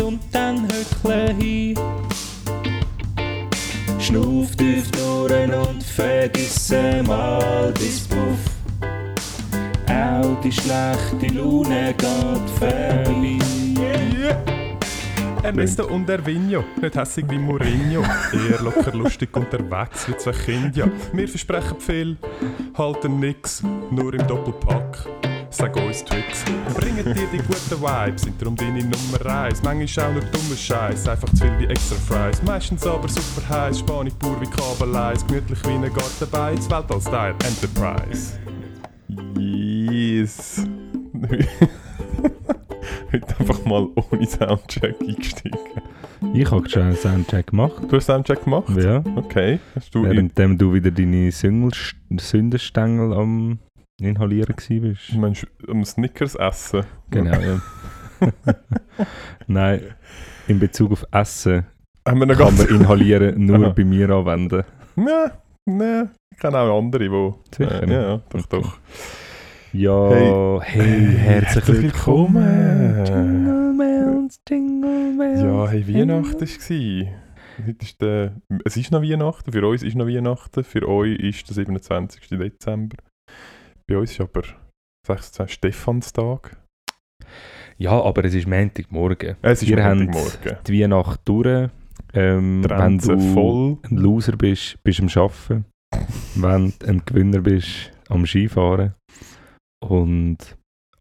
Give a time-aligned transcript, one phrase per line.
[0.00, 1.78] und dann höckle hin.
[3.98, 6.72] Schnuff tief durch und vergiss
[7.06, 8.38] mal bis Puff.
[9.88, 13.38] Auch die schlechte Laune geht vorbei.
[15.42, 18.02] Ernesto und Ervinho, nicht hässig wie Mourinho.
[18.32, 20.90] Eher locker lustig unterwegs wie zwei Kinder.
[21.12, 22.16] Wir versprechen viel,
[22.76, 25.19] halten nix, nur im Doppelpack.
[25.60, 26.42] Sag uns Tricks.
[26.74, 29.62] Bringen dir die guten Vibes, sind darum deine Nummer 1.
[29.62, 32.42] Manchmal auch nur dummer Scheiß, einfach zu viel wie extra Fries.
[32.42, 35.26] Meistens aber super heiß, Spanisch pur wie Kabeleis.
[35.26, 38.38] Gemütlich wie ein Gartenbein, das Weltall-Style Enterprise.
[39.38, 40.66] Yes.
[43.12, 45.58] Heute einfach mal ohne Soundcheck eingestiegen.
[46.32, 47.82] Ich habe schon einen Soundcheck gemacht.
[47.88, 48.68] Du hast Soundcheck gemacht?
[48.76, 49.02] Ja.
[49.16, 49.58] Okay.
[49.74, 51.72] Hast du Währenddem du wieder deine Süngel-
[52.18, 53.58] Sündenstängel am
[54.06, 55.14] Inhalieren warst.
[55.14, 56.84] Meinst du am Snickers essen?
[57.10, 57.60] Genau, ja.
[59.46, 59.80] Nein,
[60.48, 61.66] in Bezug auf Essen
[62.06, 63.68] Haben wir kann man Inhalieren nur Aha.
[63.70, 64.64] bei mir anwenden.
[64.96, 65.30] Nein,
[65.64, 66.10] nein.
[66.32, 67.56] Ich kenne auch andere, die...
[67.56, 67.82] Sicher?
[67.82, 68.78] Äh, ja, ja, doch, doch.
[69.72, 70.82] Ja, Hey.
[70.82, 73.04] hey, herzlich Herzlich willkommen.
[73.06, 75.40] Jingle Bells, Jingle Bells.
[75.40, 77.66] Ja, hey, Weihnachten war es.
[77.66, 78.34] Heute ist der...
[78.64, 82.28] Es ist noch Weihnachten, für uns ist noch Weihnachten, für euch ist der 27.
[82.30, 82.96] Dezember.
[83.90, 84.42] Bei uns ist aber
[85.04, 85.52] 26.
[85.52, 86.56] Stephanstag.
[87.76, 89.36] Ja, aber es ist Montagmorgen.
[89.42, 90.12] Es ist Wir haben
[90.64, 91.70] die Weihnacht durch.
[92.14, 93.78] Ähm, wenn du voll.
[93.82, 95.64] ein Loser bist, bist du am Arbeiten.
[96.36, 98.94] wenn du ein Gewinner bist, am Skifahren.
[99.82, 100.56] Und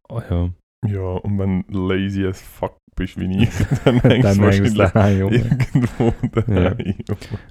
[0.10, 0.50] oh ja,
[0.88, 3.50] Ja, und wenn du lazy as fuck bist wie ich,
[3.86, 6.96] dann hängst du wahrscheinlich daheim irgendwo daheim.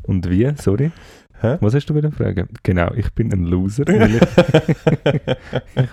[0.02, 0.52] Und wie?
[0.56, 0.90] Sorry?
[1.40, 1.56] Hä?
[1.60, 2.48] Was hast du wieder fragen?
[2.62, 3.84] Genau, ich bin ein Loser.
[3.88, 4.20] ich,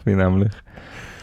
[0.04, 0.52] bin nämlich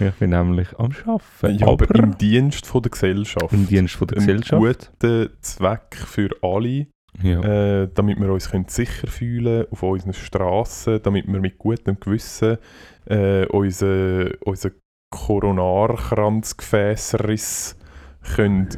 [0.00, 1.58] ich bin nämlich am Arbeiten.
[1.58, 3.52] ja, aber im Dienst von der Gesellschaft.
[3.52, 4.90] im Dienst von der Ein Gesellschaft.
[5.00, 6.86] guter Zweck für alle,
[7.22, 7.82] Ja.
[7.82, 12.56] äh, damit wir uns können sicher fühlen auf unseren Straßen, damit wir mit gutem Gewissen
[13.06, 14.70] äh, unseren unser
[15.10, 17.76] Koronarkranzgefäßriss
[18.34, 18.68] können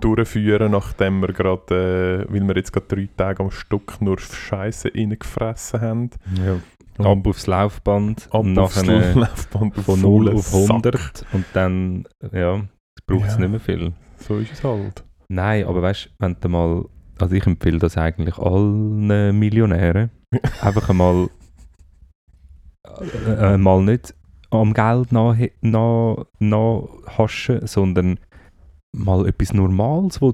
[0.00, 4.90] durchführen, nachdem wir gerade, äh, weil wir jetzt gerade drei Tage am Stück nur Scheiße
[4.94, 6.10] reingefressen haben.
[6.44, 6.56] ja.
[7.04, 10.68] Ab aufs Laufband Ab aufs Laufband auf von 0 vollen auf Sack.
[10.68, 12.60] 100 und dann, ja,
[13.06, 13.40] braucht es Ja.
[13.40, 13.92] nicht mehr viel.
[14.16, 15.04] So ist es halt.
[15.28, 16.84] Nein, aber weißt du, wenn du mal,
[17.20, 20.10] also ich empfehle das eigentlich allen Millionären,
[20.60, 21.28] einfach einmal
[23.28, 24.14] äh, äh, mal nicht
[24.50, 28.18] am Geld nach, nach, nachhaschen, sondern
[28.92, 30.32] mal etwas Normales, wo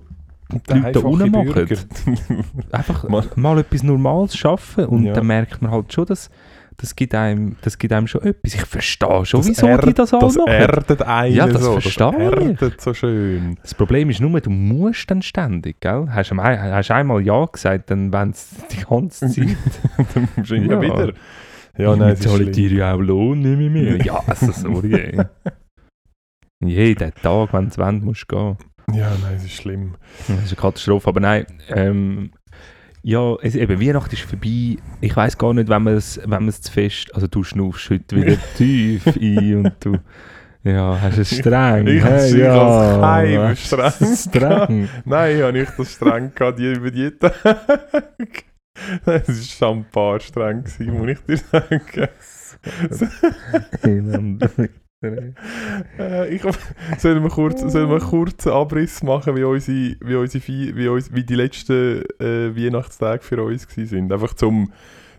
[0.69, 1.67] die Leute da unten machen.
[2.73, 5.15] einfach Mal- mal, etwas Normales schaffen und Ja.
[5.15, 6.31] dann merkt man halt schon, dass
[6.77, 8.55] das gibt einem, das gibt einem schon etwas.
[8.55, 10.49] Ich verstehe schon, Das wieso erdet- die das alle Das machen.
[10.49, 11.73] erdet einen Ja, das so.
[11.79, 12.49] verstehe das ich.
[12.63, 13.57] erdet so schön.
[13.63, 16.09] Das Problem ist nur, du musst dann ständig, gell?
[16.11, 19.57] Hast hast einmal Ja gesagt, dann wollen sie die ganze Zeit.
[20.15, 20.81] Dann musst du Ja.
[20.83, 21.13] wieder.
[21.79, 24.05] Ja, nein, es ist zahle dir ja auch Lohn, nicht mehr mehr.
[24.05, 25.17] Ja, also sorry.
[26.61, 28.57] Jeden Tag, wenn du wollen, musst du gehen.
[28.93, 29.95] Ja, nein, es ist schlimm.
[30.29, 31.09] Das ist eine Katastrophe.
[31.09, 32.31] Aber nein, ähm,
[33.03, 34.79] ja, es, eben, Weihnachten ist vorbei.
[35.01, 37.15] Ich weiß gar nicht, wenn man es wenn man's zu fest.
[37.15, 39.99] Also, du schnaufst heute wieder tief ein und du.
[40.63, 41.87] Ja, hast es streng.
[41.87, 42.09] Ich hä?
[42.09, 44.89] hab's ja, hast streng es streng.
[45.05, 47.35] Nein, ich habe nicht das streng gehabt, die über die Tage.
[49.05, 52.09] Nein, es war schon ein paar streng, gewesen, muss ich dir sagen.
[55.99, 56.43] Äh, ich,
[56.99, 61.15] sollen, wir kurz, sollen wir einen kurzen Abriss machen, wie, unsere, wie, unsere, wie, uns,
[61.15, 64.13] wie die letzten äh, Weihnachtstage für uns waren?
[64.13, 64.73] Einfach zum,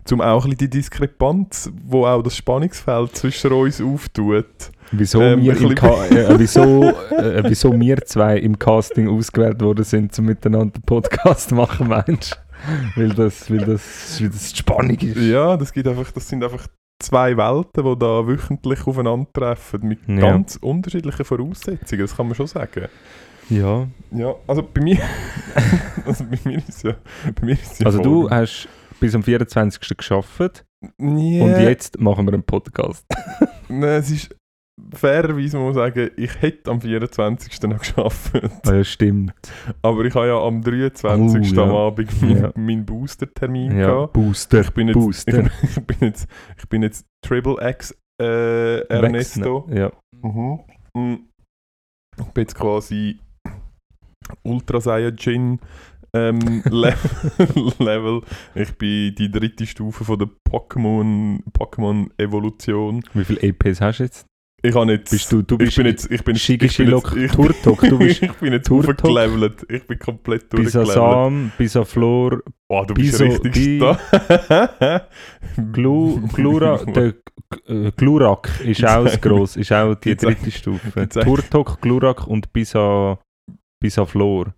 [0.04, 4.46] zum auch ein bisschen die Diskrepanz, wo auch das Spannungsfeld zwischen uns auftut.
[4.92, 10.16] Wieso, Ähm, wir Ka äh, wieso, äh, wieso wir zwei im Casting ausgewählt worden sind,
[10.18, 13.00] um miteinander Podcast zu machen, meinst du?
[13.00, 15.16] Weil das, weil das, weil das die Spannung ist.
[15.16, 16.66] Ja, das, gibt einfach, das sind einfach
[16.98, 20.16] zwei Welten, die da wöchentlich aufeinandertreffen, mit Ja.
[20.16, 22.86] ganz unterschiedlichen Voraussetzungen, das kann man schon sagen.
[23.48, 23.86] Ja.
[24.10, 24.98] Ja, also bei mir,
[26.06, 26.94] also bei mir ist ja,
[27.38, 29.96] bei mir ist ja Also voll- du hast bis am 24.
[29.96, 30.64] geschafft
[30.98, 33.04] Ja, und jetzt machen wir einen Podcast.
[33.68, 34.34] Nein, es ist,
[34.94, 37.62] fairerweise muss man sagen, ich hätte am 24.
[37.62, 38.32] noch geschafft.
[38.66, 39.32] Ja, stimmt.
[39.82, 41.52] Aber ich habe ja am 23.
[41.52, 41.62] Oh, ja.
[41.62, 42.52] am Abend meinen Ja.
[42.56, 44.12] meinen Booster-Termin Ja, gehabt.
[44.12, 44.60] Booster.
[44.60, 45.46] Ich bin jetzt, Booster.
[45.62, 46.28] Ich, ich bin jetzt,
[46.58, 49.66] ich bin jetzt Triple X äh, Ernesto.
[49.72, 49.90] Ja.
[50.22, 50.60] Mhm.
[50.94, 51.14] Mm.
[52.18, 53.18] Ich bin jetzt quasi
[54.42, 55.60] Ultra Saiyajin
[56.14, 58.22] ähm, Level, Level.
[58.54, 63.02] Ich bin die dritte Stufe von der Pokémon Pokémon Evolution.
[63.14, 64.26] Wie viele EPs hast du jetzt?
[64.68, 67.30] Ich habe jetzt Bist du, du bist bin jetzt ich bin jetzt, ich bin ich,
[67.32, 67.80] Turtok.
[67.80, 69.66] Du bist ich bin jetzt hochgelevelt.
[69.68, 70.86] Ich bin komplett durchgelevelt.
[70.86, 73.96] Bisasam, Bisaflor, Oh, du bist richtig da.
[75.72, 77.14] Glu, Glura, der
[77.68, 81.08] äh, Glurak ist auch das gross, ist auch die dritte Stufe.
[81.08, 83.20] Turtok, Glurak und Bisa,
[83.78, 84.55] Bisaflor.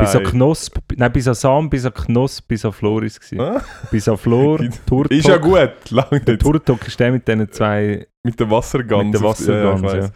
[0.00, 3.38] Bisa Kein- Knosp, nein, Bisasam, Bisa Knosp, Bisaflor ist es.
[3.38, 5.10] Ah, Bisaflor, Die- Turtok.
[5.12, 6.38] Ist ja gut, lange Der.
[6.38, 9.04] Turtok ist der mit diesen zwei, Mit der Wassergans.
[9.04, 9.92] mit der Wassergans.
[9.92, 10.10] Ja.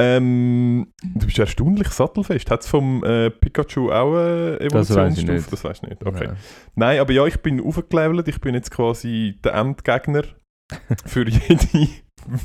[0.00, 2.50] Ähm, du bist erstaunlich sattelfest.
[2.50, 5.32] Hat es vom äh, Pikachu auch eine Das weiss ich Evolutionsstufe?
[5.32, 5.52] nicht.
[5.52, 6.04] Das weißt du nicht.
[6.04, 6.24] Okay.
[6.24, 6.36] Ja.
[6.74, 8.26] Nein, aber ja, ich bin aufgelevelt.
[8.26, 10.22] Ich bin jetzt quasi der Endgegner
[11.06, 11.88] für jede,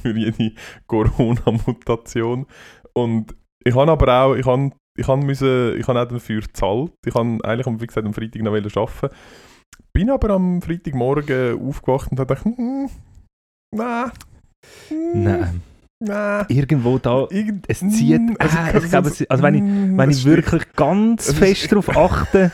[0.04, 0.52] für jede
[0.88, 2.46] Corona-Mutation.
[2.94, 6.92] Und ich habe aber auch, ich habe, ich habe ich habe auch dafür gezahlt.
[7.06, 9.10] Ich habe eigentlich, am- wie gesagt, am Freitag noch arbeiten.
[9.94, 12.90] Bin aber am Freitagmorgen aufgewacht und habe gedacht, hm,
[13.76, 14.12] nein,
[14.90, 15.62] hm, Nein.
[16.00, 16.46] nein.
[16.50, 20.26] Irgendwo da, Irgend- es zieht, also, also, ich glaube, es- also wenn ich, wenn ich
[20.26, 22.52] wirklich ganz fest darauf achte,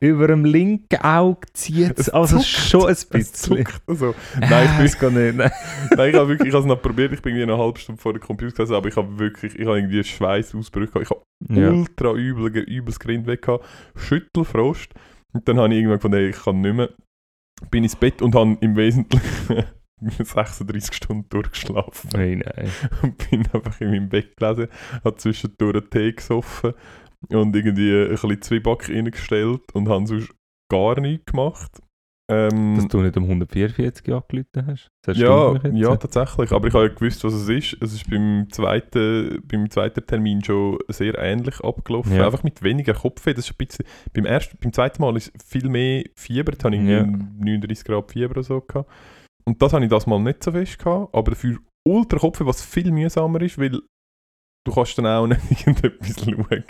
[0.00, 2.48] über dem linken Auge zieht es also zuckt.
[2.48, 3.56] schon ein Es bisschen.
[3.64, 4.14] zuckt so.
[4.40, 5.36] Nein, ich es geht nicht.
[5.36, 5.50] Nein.
[5.96, 8.00] Nein, ich habe wirklich, ich habe es noch probiert, ich bin irgendwie eine halbe Stunde
[8.00, 11.02] vor dem Computer gesessen, aber ich habe wirklich, ich habe irgendwie einen Schweißausbruch gehabt.
[11.02, 11.70] Ich habe Ja.
[11.70, 13.64] ultra übel, übles Grind weg gehabt,
[13.96, 14.92] Schüttelfrost.
[15.32, 16.90] Und dann habe ich irgendwann gefunden, ey, ich kann nicht mehr.
[17.70, 19.64] Bin ins Bett und habe im Wesentlichen
[20.00, 22.10] 36 Stunden durchgeschlafen.
[22.12, 22.70] Nein, nein.
[23.02, 24.68] Und bin einfach in meinem Bett gelesen,
[25.04, 26.74] habe zwischendurch einen Tee gesoffen
[27.30, 30.30] und irgendwie ein bisschen Zwieback reingestellt und habe sonst
[30.70, 31.80] gar nichts gemacht.
[32.28, 34.90] Ähm, Dass du nicht um 144 angerufen hast.
[35.04, 36.50] Das ja, ja, tatsächlich.
[36.50, 37.76] Aber ich habe ja gewusst, was es ist.
[37.80, 42.16] Es ist beim zweiten, beim zweiten Termin schon sehr ähnlich abgelaufen.
[42.16, 42.26] Ja.
[42.26, 43.32] Einfach mit weniger Kopfweh.
[43.32, 46.50] Das ist ein bisschen, beim, ersten, beim zweiten Mal ist viel mehr Fieber.
[46.50, 46.98] Da hatte ich Ja.
[46.98, 48.60] irgendwie 39 Grad Fieber oder so.
[48.60, 48.90] Gehabt.
[49.44, 51.14] Und das habe ich das mal nicht so fest gehabt.
[51.14, 56.24] Aber dafür ultra Kopfweh, was viel mühsamer ist, weil du kannst dann auch nicht irgendetwas
[56.24, 56.64] schauen.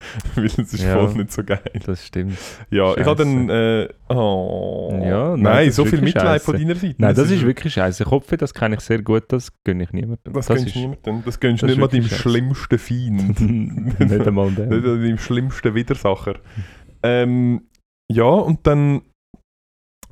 [0.34, 0.94] weil es ist Ja.
[0.94, 1.60] voll nicht so geil.
[1.84, 2.38] Das stimmt.
[2.70, 3.48] Ja, ich habe dann...
[3.50, 6.64] Äh, oh, Ja, nein, nein, das so viel Mitleid von scheisse.
[6.66, 6.94] deiner Seite.
[6.98, 8.04] Nein, das, ist wirklich scheiße.
[8.04, 10.32] Kopfweh, das kenne ich sehr gut, das gönne ich niemandem.
[10.32, 11.22] Das, das gönnst du niemandem.
[11.24, 13.40] Das gönnst du das nicht mal deinem schlimmsten Feind.
[14.00, 14.80] nicht einmal nicht der.
[14.80, 16.34] deinem schlimmsten Widersacher.
[17.02, 17.68] Ähm,
[18.10, 19.02] ja, und dann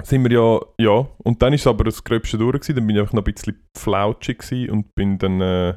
[0.03, 2.77] sind wir ja, ja, und dann ist es aber das Gröbste durch gewesen.
[2.77, 5.75] Dann bin ich einfach noch ein bisschen flautschig und bin dann, äh,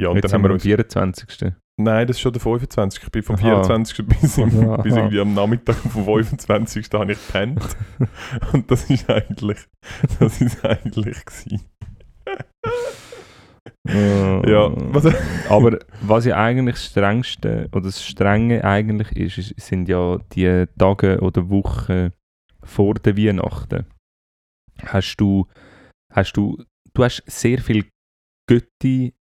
[0.00, 1.52] ja, und Jetzt dann haben wir am uns, 24.
[1.80, 3.02] nein, das ist schon der 25.
[3.04, 3.62] Ich bin vom Aha.
[3.62, 4.06] 24.
[4.20, 4.82] bis, im, Aha.
[4.82, 6.88] bis irgendwie am Nachmittag vom 25.
[6.90, 7.76] da habe ich gepennt.
[8.52, 9.58] und das ist eigentlich,
[10.18, 11.60] das ist eigentlich gewesen.
[13.88, 15.12] Ja, was,
[15.48, 20.66] Aber was ja eigentlich das Strengste oder das Strenge eigentlich ist, ist sind ja die
[20.78, 22.10] Tage oder Wochen
[22.62, 23.86] vor der Weihnachten.
[24.84, 25.46] Hast du,
[26.12, 26.62] hast du,
[26.94, 27.86] du hast sehr viel
[28.48, 29.14] Götti.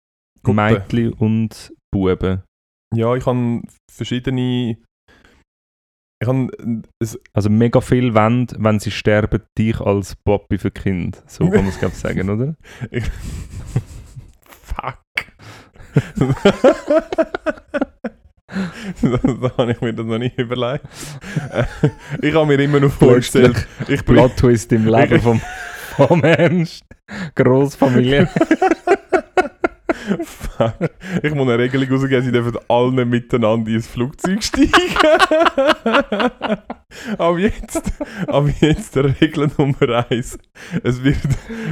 [0.48, 2.43] Mädchen und Buben.
[2.96, 4.77] Ja, ich habe verschiedene.
[6.22, 6.50] Ich habe.
[7.34, 11.24] Also mega viel wollen, wenn sie sterben, dich als Papi für Kind.
[11.27, 12.55] So kann man es glaube ich sagen, oder?
[12.91, 13.05] ich,
[14.43, 15.00] fuck.
[19.01, 20.86] da habe ich mir das noch nicht überlegt.
[21.51, 21.63] Äh,
[22.22, 24.15] ich habe mir immer noch vorgestellt, ich bin.
[24.15, 25.39] Plot Twist im Leben vom,
[25.96, 26.84] vom Ernst.
[27.36, 28.29] Großfamilie.
[30.24, 30.89] Fuck.
[31.24, 34.72] Ich muss eine Regelung rausgeben, sie dürfen alle miteinander ins Flugzeug steigen.
[37.18, 37.92] aber jetzt,
[38.28, 40.38] aber jetzt Regel Nummer eins.
[40.84, 41.18] Es wird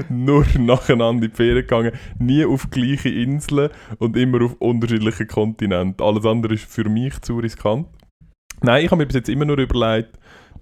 [0.10, 6.06] nur nacheinander in die Ferien gegangen, nie auf gleiche Inseln und immer auf unterschiedlichen Kontinenten.
[6.06, 7.88] Alles andere ist für mich zu riskant.
[8.62, 10.18] Nein, ich habe mir bis jetzt immer nur überlegt,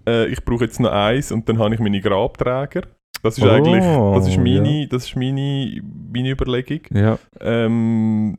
[0.07, 2.83] äh, ich brauche jetzt noch eins und dann habe ich meine Grabträger.
[3.25, 5.81] Das ist Oh, eigentlich, das ist meine, das ist meine,
[6.13, 6.81] meine Überlegung.
[6.91, 8.35] Ja, Ähm,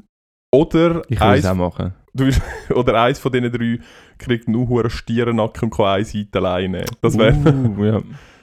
[0.54, 1.92] oder, ich will eins, es auch machen.
[2.14, 2.30] du
[2.74, 3.80] oder eins von diesen drei
[4.16, 6.84] kriegt nur einen Stierennacken und kann eine Seite alleine.
[7.00, 7.34] Das wäre...
[7.34, 8.02] Uh, ja.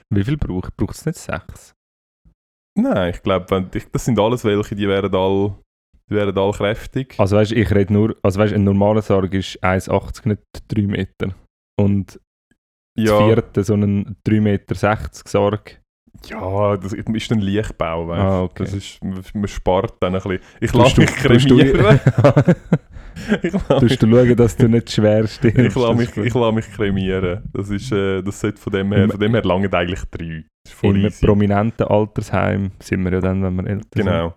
[0.10, 1.74] Wie viel braucht Braucht es nicht sechs?
[2.78, 5.56] Nein, ich glaube, das sind alles welche, die wären all,
[6.10, 7.16] die wären all kräftig.
[7.18, 11.36] Also weißt, ich rede nur, also weißt, ein normaler Sarg ist 1,80, nicht 3 Meter.
[11.80, 12.20] Und
[12.96, 15.83] das ja, vierte, so ein 3,60 Meter Sarg,
[16.30, 18.26] Ja, das ist ein Lichtbau, weißt du.
[18.28, 18.64] Ah, okay.
[18.64, 20.40] Das ist, man spart dann ein bisschen.
[20.62, 22.00] Ich lasse mich du- du- kremieren.
[23.42, 25.60] ich mich, Tust du schauen, dass du nicht schwer stirbst?
[25.60, 27.44] ich lasse mich, ich lasse mich kremieren.
[27.54, 30.46] Das ist, äh, das sollte von dem her, von dem her lange eigentlich drei.
[30.82, 34.06] In einem prominenten Altersheim sind wir ja dann, wenn wir älter sind.
[34.06, 34.34] Genau.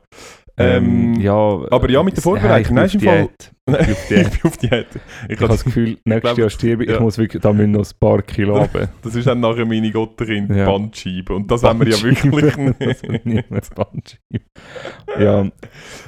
[0.58, 3.52] Ähm, Ähm, ja, aber ja, mit der Vorbereitung, Nein, ich bin auf Fall- Diät.
[3.68, 4.30] ich auf Diät.
[4.30, 4.86] bin auf Diät.
[4.94, 6.88] Ich Ich habe das habe Gefühl, nächstes Jahr sterbe ich.
[6.90, 7.00] Ich ja.
[7.02, 8.88] muss wirklich, da müssen noch ein paar Kilo runter.
[9.02, 10.64] Das ist dann nachher meine Gotterin, Ja.
[10.66, 11.34] Bandscheibe.
[11.34, 13.26] Und das haben wir ja wirklich das nicht.
[13.26, 14.46] niemals Bandschieben.
[15.18, 15.50] Ja.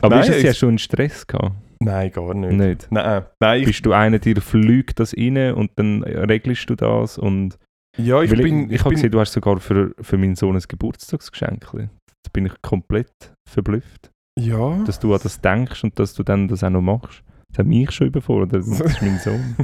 [0.01, 1.53] Aber Nein, ist es ja schon einen Stress gehabt?
[1.81, 2.53] Nein, gar nicht.
[2.55, 2.89] Nicht.
[2.91, 7.19] Nein, nein ich, Bist du einer, der fliegt das rein und dann regelst du das?
[7.19, 7.59] Und
[7.97, 8.65] ja, ich Weil bin...
[8.67, 11.67] ich, Ich habe bin gesehen, du hast sogar für, für meinen Sohn ein Geburtstagsgeschenk.
[11.73, 16.49] Da bin ich komplett verblüfft, ja, dass du an das denkst und dass du dann
[16.49, 17.23] das auch noch machst.
[17.51, 18.53] Das hat mich schon überfordert.
[18.67, 19.57] Das ist mein Sohn.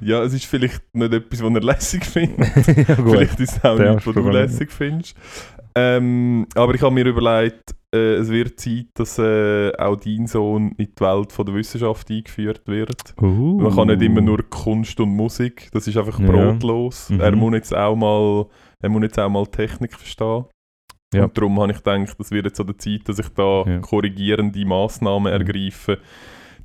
[0.00, 2.66] ja, es ist vielleicht nicht etwas, was er lässig findet.
[2.88, 2.94] ja.
[2.96, 5.16] Vielleicht ist es auch Der nichts, was du lässig findest.
[5.76, 10.72] Ähm, aber ich habe mir überlegt, äh, es wird Zeit, dass äh, auch dein Sohn
[10.78, 13.14] in die Welt von der Wissenschaft eingeführt wird.
[13.20, 13.60] Uh.
[13.60, 16.26] Man kann nicht immer nur Kunst und Musik, das ist einfach Ja.
[16.26, 17.10] brotlos.
[17.10, 17.20] Mhm.
[17.20, 18.46] Er muss jetzt auch mal,
[18.80, 20.44] er muss jetzt auch mal Technik verstehen.
[21.14, 21.24] Ja.
[21.24, 23.78] Und darum habe ich gedacht, das wird jetzt so der Zeit, dass ich da Ja.
[23.80, 25.98] korrigierende Massnahmen ergreife,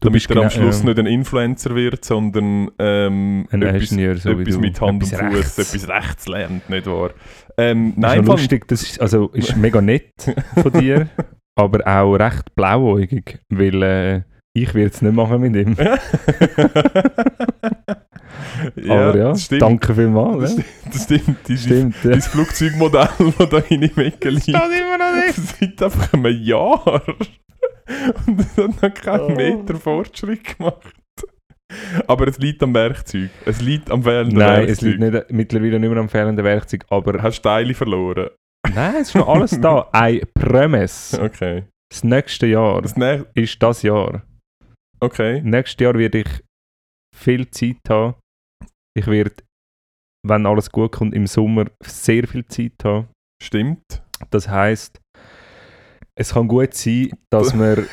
[0.01, 0.85] Du damit er am genau- Schluss ja.
[0.85, 5.59] nicht ein Influencer wird, sondern ähm, Ein etwas, Ingenieur, so etwas mit Hand und Fuß,
[5.59, 7.09] etwas rechts lernt, nicht wahr?
[7.57, 10.13] Ähm, Das nein, ist noch Fall- lustig, das ist, also, ist mega nett
[10.55, 11.09] von dir,
[11.55, 14.21] aber auch recht blauäugig, weil äh,
[14.63, 15.75] ich werde es nicht machen mit ihm.
[18.89, 19.61] aber ja, das stimmt.
[19.61, 20.55] danke vielmals.
[20.85, 21.17] Das ja.
[21.17, 21.95] stimmt, das stimmt.
[21.95, 22.21] Stimmt, ja.
[22.21, 27.01] Flugzeugmodell, das da in die Ecke liegt, immer noch seit einfach einem Jahr.
[28.27, 29.29] Und es hat noch keinen Oh.
[29.35, 30.93] Meter Fortschritt gemacht.
[32.07, 33.29] Aber es liegt am Werkzeug.
[33.45, 34.69] Es liegt am fehlenden Nein, Werkzeug.
[34.69, 38.29] es liegt nicht, mittlerweile nicht mehr am fehlenden Werkzeug, aber Hast Teile verloren.
[38.73, 39.87] nein, es ist noch alles da.
[39.95, 41.19] I promise.
[41.21, 41.65] Okay.
[41.91, 44.21] Das nächste Jahr Das nä ist das Jahr.
[44.99, 45.41] Okay.
[45.43, 46.29] Nächstes Jahr werde ich
[47.15, 48.15] viel Zeit haben.
[48.97, 49.35] Ich werde,
[50.27, 53.07] wenn alles gut kommt, im Sommer sehr viel Zeit haben.
[53.41, 54.01] Stimmt.
[54.31, 54.99] Das heißt,
[56.15, 57.85] es kann gut sein, dass wir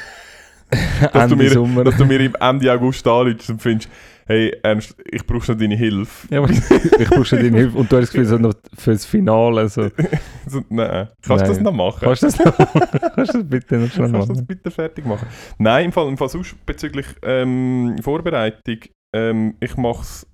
[0.71, 1.85] Dass du Ende mir- Sommer.
[1.85, 3.89] Dass du mir im Ende August anrufst und findest,
[4.27, 6.27] hey, Ernst, ich brauche schon deine Hilfe.
[6.35, 9.05] ja, aber ich brauche schon deine Hilfe und du hast das Gefühl, so noch fürs
[9.07, 9.69] Finale.
[9.69, 9.89] So.
[10.49, 11.09] So, nein.
[11.23, 11.99] Kannst du das noch machen?
[12.03, 12.57] Kannst du das noch?
[13.17, 14.47] Kannst du das bitte noch schnell Kannst du das machen?
[14.47, 15.27] bitte fertig machen?
[15.59, 18.79] Nein, im Fall, im Fall sonst bezüglich ähm, Vorbereitung,
[19.13, 20.25] ähm, ich mache es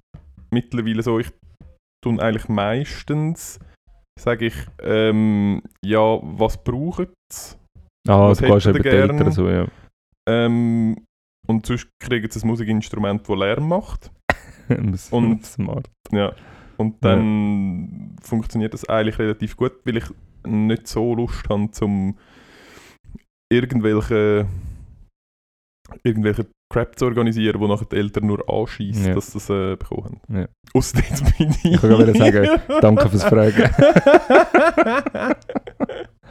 [0.51, 1.31] mittlerweile so, ich
[2.05, 3.59] tue eigentlich meistens,
[4.21, 7.57] sage ich, ähm, ja, was braucht es?
[8.07, 9.11] Ah, Was du gehst eben ihr die gern?
[9.11, 9.67] Eltern so, ja.
[10.29, 10.97] Ähm,
[11.47, 14.11] und sonst kriegt es ein Musikinstrument, das Lärm macht.
[15.11, 15.91] Und- smart.
[16.11, 16.33] Ja.
[16.79, 20.05] Und dann funktioniert das eigentlich relativ gut, weil ich
[20.47, 22.17] nicht so Lust habe, zum
[23.53, 24.47] irgendwelche
[26.03, 29.15] irgendwelche Crap zu organisieren, wo nachher die Eltern nur anschießen, Ja.
[29.15, 30.21] dass sie das äh, bekommen.
[30.29, 30.49] Ja.
[30.73, 31.65] Ausser jetzt bin ich.
[31.75, 33.71] Ich kann gerade sagen, danke fürs Fragen.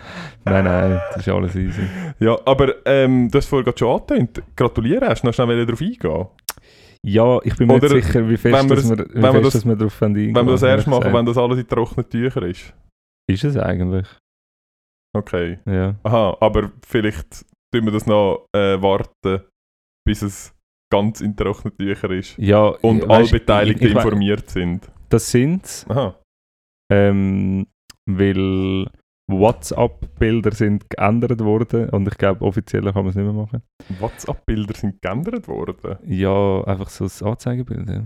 [0.46, 1.82] Nein, nein, das ist alles easy.
[2.20, 4.42] ja, aber ähm, du hast vorhin gerade schon angetönt.
[4.56, 6.28] Gratulieren, hast du noch schnell darauf eingehen?
[7.04, 9.14] Ja, ich bin mir Oder nicht sicher, wie fest, wenn wir dass das- wir, wie
[9.16, 10.36] wenn wir fest das- dass wir darauf eingehen.
[10.36, 12.74] Wenn wir das erst machen, wenn das alles in trockenen Tüchern ist.
[13.30, 14.08] Ist es eigentlich,
[15.16, 15.60] Okay.
[15.66, 15.96] ja.
[16.04, 19.42] Aha, aber vielleicht tun wir das noch äh, warten,
[20.06, 20.54] bis es
[20.92, 22.38] ganz in trockenen Tüchern ist.
[22.38, 24.92] ja Und alle Beteiligten ich- ich informiert sind.
[25.10, 26.16] Das sind's, Aha.
[26.92, 27.68] ähm,
[28.10, 28.88] weil
[29.32, 33.62] WhatsApp-Bilder sind geändert worden und ich glaube, offiziell kann man es nicht mehr machen.
[34.00, 35.98] WhatsApp-Bilder sind geändert worden.
[36.06, 37.90] Ja, einfach so das Anzeigebild.
[37.90, 38.04] Ja.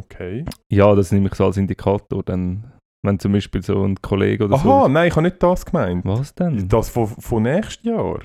[0.00, 0.44] Okay.
[0.70, 2.22] Ja, das nehme ich so als Indikator.
[2.22, 2.72] Dann,
[3.04, 4.88] wenn zum Beispiel so ein Kollege oder Aha, so.
[4.88, 6.04] nein, ich habe nicht das gemeint.
[6.04, 6.68] Was denn?
[6.68, 8.20] Das von, von nächstes Jahr.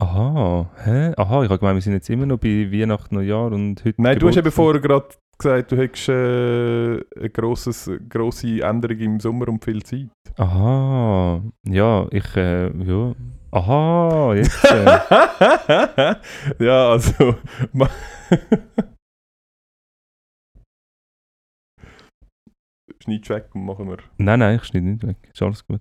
[0.00, 1.12] Aha, hä?
[1.16, 4.00] Aha, ich habe gemeint, wir sind jetzt immer noch bei Weihnachten, Neujahr und heute.
[4.00, 9.18] Nein, du hast eben vorher gerade gesagt, du hättest äh, eine grosses, grosse Änderung im
[9.20, 10.08] Sommer und viel Zeit.
[10.36, 13.14] Aha, ja, ich, äh, ja.
[13.50, 14.64] Aha, jetzt.
[14.64, 16.14] Äh,
[16.64, 17.34] ja, also.
[17.72, 17.90] ma-
[23.02, 23.98] Schneid weg und machen wir.
[24.18, 25.16] nein, nein, ich schneide nicht weg.
[25.32, 25.80] Ist alles gut.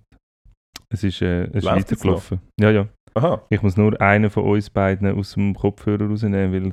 [0.89, 2.39] Es ist, äh, es ist weitergelaufen.
[2.59, 2.87] Ja, ja.
[3.17, 3.41] Aha.
[3.49, 6.71] Ich muss nur einen von uns beiden aus dem Kopfhörer rausnehmen, weil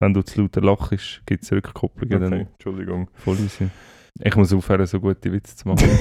[0.00, 2.22] wenn du zu laut lachst, gibt es Rückkopplungen.
[2.24, 3.10] Okay, Dann Entschuldigung.
[3.14, 3.68] voll easy.
[4.20, 5.88] Ich muss aufhören, so gute Witze zu machen.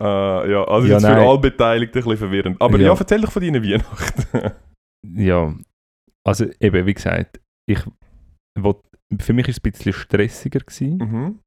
[0.00, 2.60] Äh, ja, also Ja, ist für alle Beteiligten ein bisschen verwirrend.
[2.60, 2.96] Aber ja, Ja.
[2.98, 4.50] erzähl doch von deinen Weihnachten.
[5.16, 5.54] Ja,
[6.26, 7.38] also eben, wie gesagt,
[7.68, 7.78] ich
[8.58, 8.78] wollt,
[9.20, 10.60] für mich war es ein bisschen stressiger.
[10.60, 10.96] Gewesen.
[10.98, 11.38] mhm.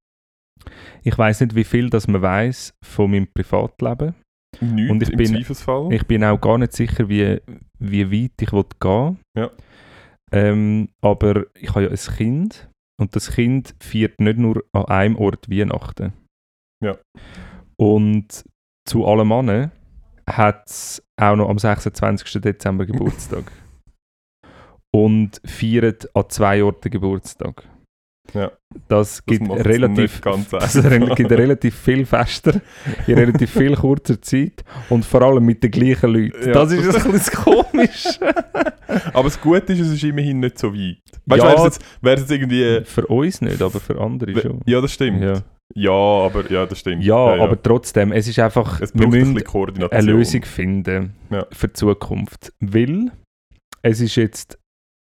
[1.04, 4.14] Ich weiß nicht, wie viel das man weiß von meinem Privatleben.
[4.62, 5.94] Nichts Und ich im bin- Zweifelsfall.
[5.94, 7.40] Ich bin auch gar nicht sicher, wie,
[7.80, 9.52] wie weit ich will gehen Ja.
[10.32, 15.16] ähm, Aber ich habe ja ein Kind und das Kind feiert nicht nur an einem
[15.18, 16.14] Ort Weihnachten.
[16.84, 16.98] Ja.
[17.80, 18.44] Und
[18.88, 19.72] zu allem anderen
[20.30, 22.42] hat es auch noch am 26.
[22.42, 23.52] Dezember Geburtstag.
[24.96, 27.68] und feiert an zwei Orten Geburtstag.
[28.34, 28.52] Ja.
[28.88, 30.74] Das gibt macht's relativ, das
[31.16, 32.62] gibt relativ viel Fester
[33.08, 36.48] in relativ viel kurzer Zeit und vor allem mit den gleichen Leuten.
[36.48, 36.54] Ja.
[36.54, 38.06] Das ist ein bisschen komisch.
[39.14, 40.98] Aber das Gute ist, es ist immerhin nicht so weit.
[41.26, 41.56] Weißt Ja.
[41.56, 42.82] du, jetzt, wär's jetzt irgendwie...
[42.86, 44.62] Für uns nicht, aber für andere schon.
[44.66, 45.22] Ja, das stimmt.
[45.22, 45.42] Ja,
[45.76, 47.04] Ja, aber ja, das stimmt.
[47.04, 49.92] ja, aber trotzdem, es ist einfach, es wir ein müssen Koordination.
[50.00, 51.46] eine Lösung finden Ja.
[51.52, 52.54] für die Zukunft.
[52.62, 53.12] Weil
[53.82, 54.58] es ist jetzt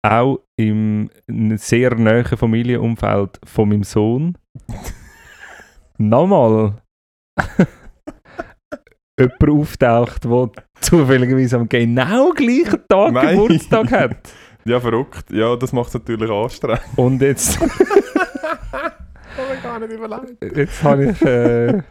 [0.04, 1.10] auch im
[1.56, 4.38] sehr nahen Familienumfeld von meinem Sohn
[5.98, 6.82] nochmal
[9.20, 13.36] jemand auftaucht, der zufälligerweise am genau gleichen Tag Nein.
[13.38, 14.18] Geburtstag hat.
[14.66, 15.32] Ja, verrückt.
[15.32, 16.82] Ja, das macht es natürlich anstrengend.
[16.98, 17.70] Und jetzt, Kann
[19.48, 20.38] man gar nicht überlegen.
[20.54, 21.22] jetzt habe ich...
[21.22, 21.82] Äh,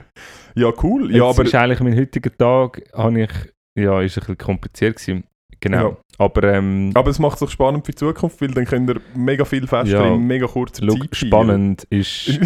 [0.55, 1.11] Ja, cool.
[1.17, 3.31] Ja, aber ist eigentlich mein heutiger Tag, habe ich,
[3.79, 5.25] ja, ist ein bisschen kompliziert gewesen.
[5.61, 5.91] Genau.
[5.91, 5.97] Ja.
[6.19, 9.01] Aber ähm, Aber es macht es doch spannend für die Zukunft, weil dann könnt ihr
[9.15, 10.07] mega viel Feste Ja.
[10.15, 12.29] in mega kurzer look, Zeit spannend ist,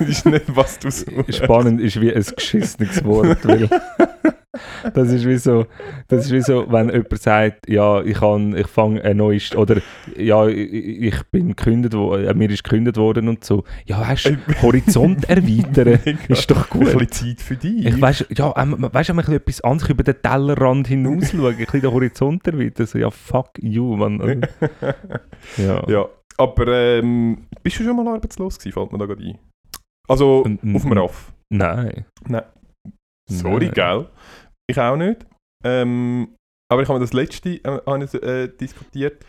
[0.00, 1.34] ist nicht, was du suchst.
[1.44, 3.68] spannend ist wie ein geschissenes Wort, weil
[4.94, 5.66] das ist wie so,
[6.08, 9.80] das ist wie so, wenn jemand sagt, ja, ich kann, ich fange ein neues, oder
[10.16, 13.64] ja, ich, bin gekündigt, wo, äh, mir ist gekündigt worden und so.
[13.86, 16.18] Ja, weißt du, Horizont erweitern Mega.
[16.28, 16.98] ist doch Ein gut.
[16.98, 17.86] bisschen Zeit für dich.
[17.86, 21.46] Ich weiss, ja, ähm, weißt du, ein bisschen etwas anderes über den Tellerrand hinaus schauen,
[21.46, 24.20] ein bisschen den Horizont erweitern, so, ja, fuck you, man.
[24.20, 24.40] Also,
[25.58, 25.88] ja.
[25.88, 26.06] ja,
[26.38, 29.38] aber ähm, bist du schon mal arbeitslos gewesen, fällt mir da gerade ein.
[30.08, 31.32] Also, auf dem RAF.
[31.50, 32.04] Nein.
[33.28, 33.74] Sorry, Nein.
[33.74, 34.06] gell?
[34.68, 35.26] Ich auch nicht.
[35.64, 36.34] Ähm,
[36.70, 39.24] aber ich habe das letzte äh, äh, diskutiert.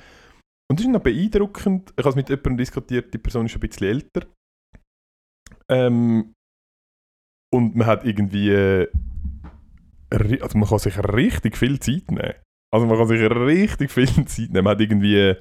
[0.70, 1.94] Und das ist noch beeindruckend.
[1.96, 4.28] Ich habe es mit jemandem diskutiert, die Person ist ein bisschen älter.
[5.70, 6.34] Ähm,
[7.54, 8.50] und man hat irgendwie.
[8.50, 8.92] Äh,
[10.10, 12.34] also man kann sich richtig viel Zeit nehmen.
[12.74, 14.64] Also man kann sich richtig viel Zeit nehmen.
[14.64, 15.36] Man hat irgendwie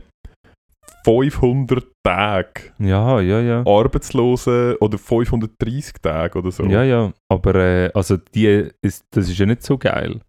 [1.06, 3.58] 500 Tage Ja, ja, ja.
[3.64, 6.64] Arbeitslose oder 530 Tage oder so.
[6.64, 7.12] Ja, ja.
[7.28, 10.20] Aber äh, also die ist, das ist ja nicht so geil.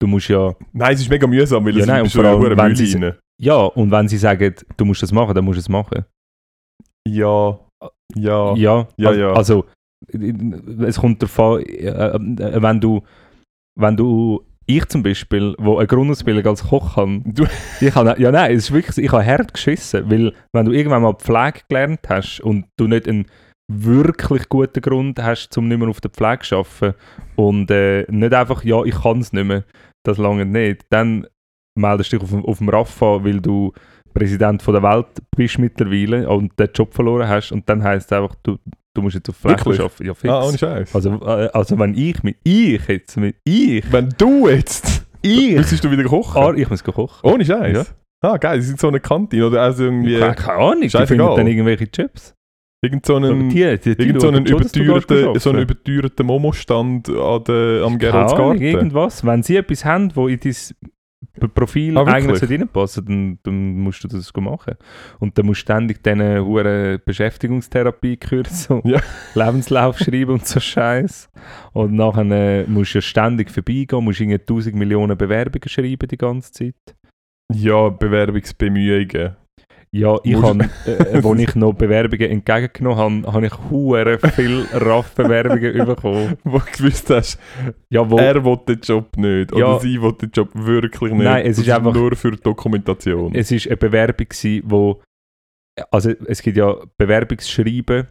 [0.00, 0.54] Du musst ja.
[0.72, 2.84] Nein, es ist mega mühsam, weil Ja, es nein, ist vor allem, eine wenn sie-
[2.96, 3.18] Müllline.
[3.40, 6.04] Ja, und wenn sie sagen, du musst das machen, dann musst du es machen.
[7.06, 7.58] Ja,
[8.14, 9.32] ja, Ja, Ja, also, ja.
[9.34, 9.64] also
[10.86, 13.02] es kommt davon, äh, äh, wenn du,
[13.78, 14.42] wenn du,
[14.76, 17.46] ich zum Beispiel, wo eine Grundausbildung als Koch Du-
[17.80, 21.02] ich habe, ja nein, es ist wirklich, ich habe hart geschissen, weil wenn du irgendwann
[21.02, 23.26] mal Pflege gelernt hast und du nicht einen
[23.70, 26.94] wirklich guten Grund hast, um nicht mehr auf der Pflege zu arbeiten
[27.36, 29.64] und äh, nicht einfach, ja, ich kann es nicht mehr,
[30.04, 31.26] das lange nicht, dann
[31.78, 33.72] meldest du dich auf, dem- auf dem Rafa, weil du
[34.14, 38.18] Präsident von der Welt bist mittlerweile und den Job verloren hast und dann heisst es
[38.18, 38.58] einfach, du,
[38.94, 40.04] du musst jetzt auf Fläche arbeiten.
[40.06, 40.32] Ja, fix.
[40.32, 40.94] Ah, ohne Scheiß.
[40.94, 45.84] also, äh, also wenn ich mit ich jetzt mit ich Wenn du jetzt, ich müsstest
[45.84, 46.42] du wieder kochen?
[46.42, 47.20] ah, ich muss kochen.
[47.22, 47.94] Ohne Scheiß.
[48.24, 51.06] Ah, geil, sie sind so eine Kantine oder also irgendwie keine, keine Ahnung, die Scheißegal.
[51.26, 52.34] finden dann irgendwelche Chips.
[52.84, 57.98] irgend so einen, die, die, die irgend so einen überteuerten, so einen überteuerten Momo-Stand am
[57.98, 58.62] Geroldsgarten.
[58.62, 59.24] irgendwas.
[59.26, 60.54] Wenn sie etwas haben, wo in dein
[61.54, 64.74] Profil Ah, eigentlich sollte reinpassen dann, dann musst du das machen.
[65.18, 69.00] Und dann musst du ständig diese hure Beschäftigungstherapie kürzen und Ja.
[69.34, 71.30] Lebenslauf schreiben und so Scheiß.
[71.72, 76.16] Und nachher äh, musst du ja ständig vorbeigehen, musst irgendwie 1000 Millionen Bewerbungen schreiben die
[76.16, 76.96] ganze Zeit.
[77.52, 79.36] Ja, Bewerbungsbemühungen.
[79.94, 85.84] Ja, ich habe, äh, als ich noch Bewerbungen entgegengenommen habe, habe ich hure viel RAF-Bewerbungen
[85.86, 86.36] bekommen.
[86.44, 87.38] Wo du gewusst hast,
[87.90, 89.54] Ja, wo, er will den Job nicht.
[89.54, 89.66] Ja.
[89.72, 91.22] Oder sie will den Job wirklich nicht.
[91.24, 93.34] Nein, es Das ist einfach- nur für Dokumentation.
[93.34, 95.02] es ist eine Bewerbung gewesen, wo,
[95.90, 98.08] also es gibt ja Bewerbungsschreiben,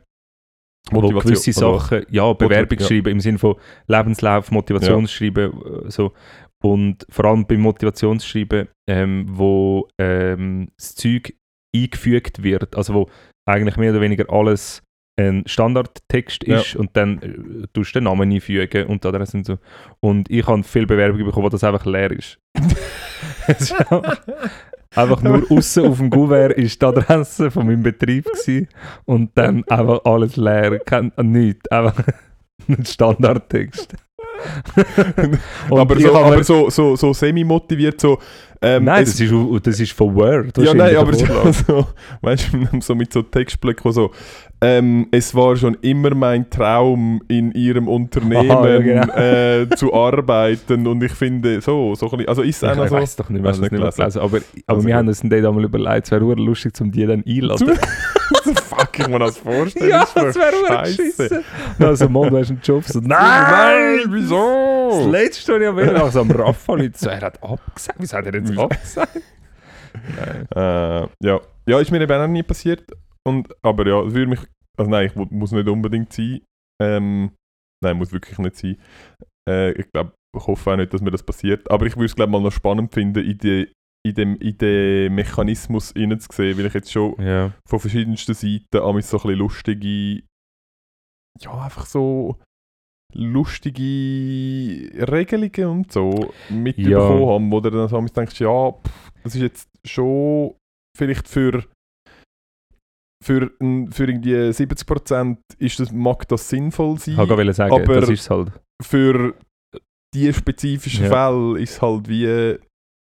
[0.92, 1.84] wo Motivation, gewisse oder was?
[1.90, 3.56] Sachen, ja, Bewerbungsschreiben im Sinne von
[3.88, 5.52] Lebenslauf, Motivationsschreiben,
[5.86, 6.14] äh, so.
[6.64, 11.34] Und vor allem beim Motivationsschreiben, ähm, wo ähm, das Zeug
[11.76, 13.10] eingefügt wird, also wo
[13.48, 14.82] eigentlich mehr oder weniger alles
[15.20, 16.60] ein Standardtext Ja.
[16.60, 19.58] ist und dann äh, tust du den Namen einfügen und die Adresse und so.
[20.00, 22.40] Und ich habe viele Bewerbungen bekommen, wo das einfach leer ist.
[23.48, 24.22] Ist einfach-
[24.96, 28.68] einfach nur außen auf dem Kuvert ist die Adresse von meinem Betrieb gewesen
[29.06, 31.96] und dann einfach alles leer, kein, nichts, einfach
[32.68, 33.96] ein Standardtext.
[35.70, 38.18] Aber so, aber so, so, so semi-motiviert, so.
[38.62, 39.34] Ähm, Nein, es- das ist,
[39.68, 40.56] das ist von Word.
[40.60, 41.88] ja, nein, in aber so,
[42.22, 44.12] weißt du, so mit so Textblöcken, so,
[44.64, 49.16] ähm, es war schon immer mein Traum, in ihrem Unternehmen Aha, ja, genau.
[49.16, 52.84] äh, zu arbeiten und ich finde, so, so ein bisschen, also ist es Ich, einer
[52.84, 54.20] ich so, weiß doch nicht, das du nicht mehr gelesen.
[54.22, 57.24] Aber, aber Also wir haben uns dann einmal überlegt, es wäre lustig, um die dann
[57.28, 57.74] einladen.
[58.56, 61.44] fuck, ich mir das vorstellen, ja, ist das wäre geschissen.
[61.80, 62.84] Also, Mann, du hast einen Job.
[62.86, 63.98] So, Nein, nein!
[64.04, 65.10] Das wieso?
[65.10, 67.98] letzte, was ich will, nach so einem Raffali, so, er hat abgesagt.
[68.00, 69.22] Wieso hat er jetzt abgesagt?
[70.16, 70.48] Nein.
[70.56, 71.40] Äh, ja.
[71.66, 72.84] ja, ist mir eben auch nie passiert.
[73.28, 74.40] Und, aber ja, es würde mich.
[74.78, 76.42] Also nein, ich, mu- muss nicht unbedingt sein.
[76.82, 77.32] Ähm,
[77.84, 78.78] nein, muss wirklich nicht sein.
[79.50, 81.70] Äh, ich glaube, ich hoffe auch nicht, dass mir das passiert.
[81.70, 83.72] Aber ich würde es, glaube mal noch spannend finden, in, die,
[84.08, 87.54] in, dem, in den Mechanismus hineinzusehen, weil ich jetzt schon Ja.
[87.68, 90.24] von verschiedensten Seiten an so ein bisschen lustige.
[91.40, 92.40] Ja, einfach so
[93.14, 99.42] lustige Regelungen und so mitbekommen haben, wo du dann so denkst, ja, pff, das ist
[99.42, 100.56] jetzt schon
[100.98, 101.64] vielleicht für
[103.24, 103.52] für,
[103.92, 108.30] für irgendwie 70% ist das, mag das sinnvoll sein, Ich wollte sagen, Aber- das ist
[108.30, 108.52] halt.
[108.84, 109.36] für
[110.14, 111.10] die spezifischen Ja.
[111.30, 112.58] Fälle ist es halt wie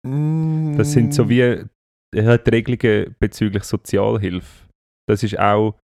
[0.07, 1.65] mm, Das sind so wie
[2.17, 4.67] hat die Regelungen bezüglich Sozialhilfe.
[5.09, 5.79] Das ist auch,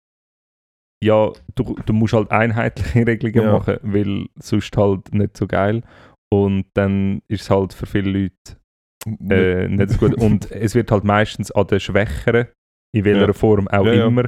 [1.03, 3.53] ja, du, du musst halt einheitliche Regelungen Ja.
[3.59, 5.83] machen, weil sonst halt nicht so geil.
[6.33, 8.59] Und dann ist es halt für viele Leute
[9.35, 10.15] äh, nicht so gut.
[10.15, 12.47] Und es wird halt meistens an den Schwächeren,
[12.93, 13.33] in welcher Ja.
[13.33, 14.25] Form auch Ja, immer,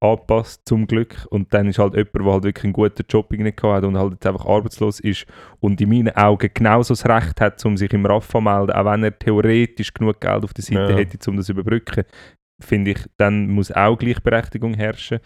[0.00, 1.26] angepasst, zum Glück.
[1.30, 4.12] Und dann ist halt jemand, der halt wirklich einen guten Job gehabt hat und halt
[4.12, 5.26] jetzt einfach arbeitslos ist
[5.60, 9.04] und in meinen Augen genauso das Recht hat, um sich im RAF anzumelden, auch wenn
[9.04, 12.04] er theoretisch genug Geld auf der Seite hätte, um das zu überbrücken,
[12.60, 15.20] finde ich, dann muss auch Gleichberechtigung herrschen.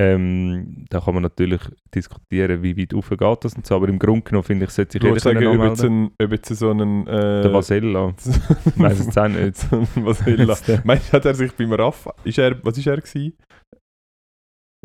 [0.00, 1.60] Ähm, da kann man natürlich
[1.94, 4.92] diskutieren, wie weit rauf geht das und so, aber im Grunde genommen finde ich, sollte
[4.92, 8.14] sich ich jeder sagen, ob jetzt, ein, ob jetzt so einen äh, Der Vasella.
[8.66, 9.40] Ich weiss es auch nicht.
[9.40, 13.34] Jetzt, äh, Meinst du, hat er sich beim Raff, ist er, was ist er gewesen?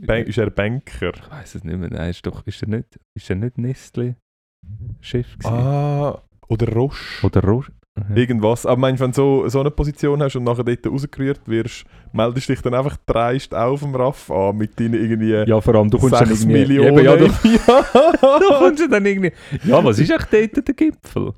[0.02, 1.14] Bank, ist er Banker?
[1.16, 1.90] Ich weiß es nicht mehr.
[1.90, 5.48] Nein, ist, doch, ist er nicht, ist er nicht Nestle-Chef gewesen?
[5.48, 7.26] Ah, oder Roche.
[7.26, 7.72] Oder Roche?
[7.98, 8.18] Mhm.
[8.18, 8.66] Irgendwas.
[8.66, 12.50] Aber meinst wenn du so, so eine Position hast und nachher dort rausgerührt wirst, meldest
[12.50, 15.90] du dich dann einfach dreist auf dem Raff an mit deinen irgendwie Ja, vor allem,
[15.90, 16.60] du kommst dann 6 irgendwie...
[16.60, 16.98] Millionen.
[16.98, 18.40] Eben, ja, du, ja.
[18.40, 19.32] du kommst ja dann irgendwie...
[19.64, 21.34] Ja, was ist echt dort der Gipfel?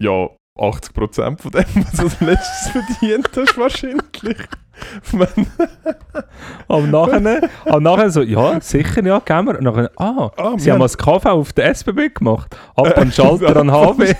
[0.00, 4.36] ja, 80% von dem, was du als letztes verdient hast, wahrscheinlich.
[6.68, 9.58] Aber nachher, aber nachher so, ja, sicher, ja, gehen wir.
[9.58, 12.54] Und nachher, ah, Ah, sie haben mal das KV auf der SBB gemacht.
[12.76, 14.14] Ab an Schalter an HW.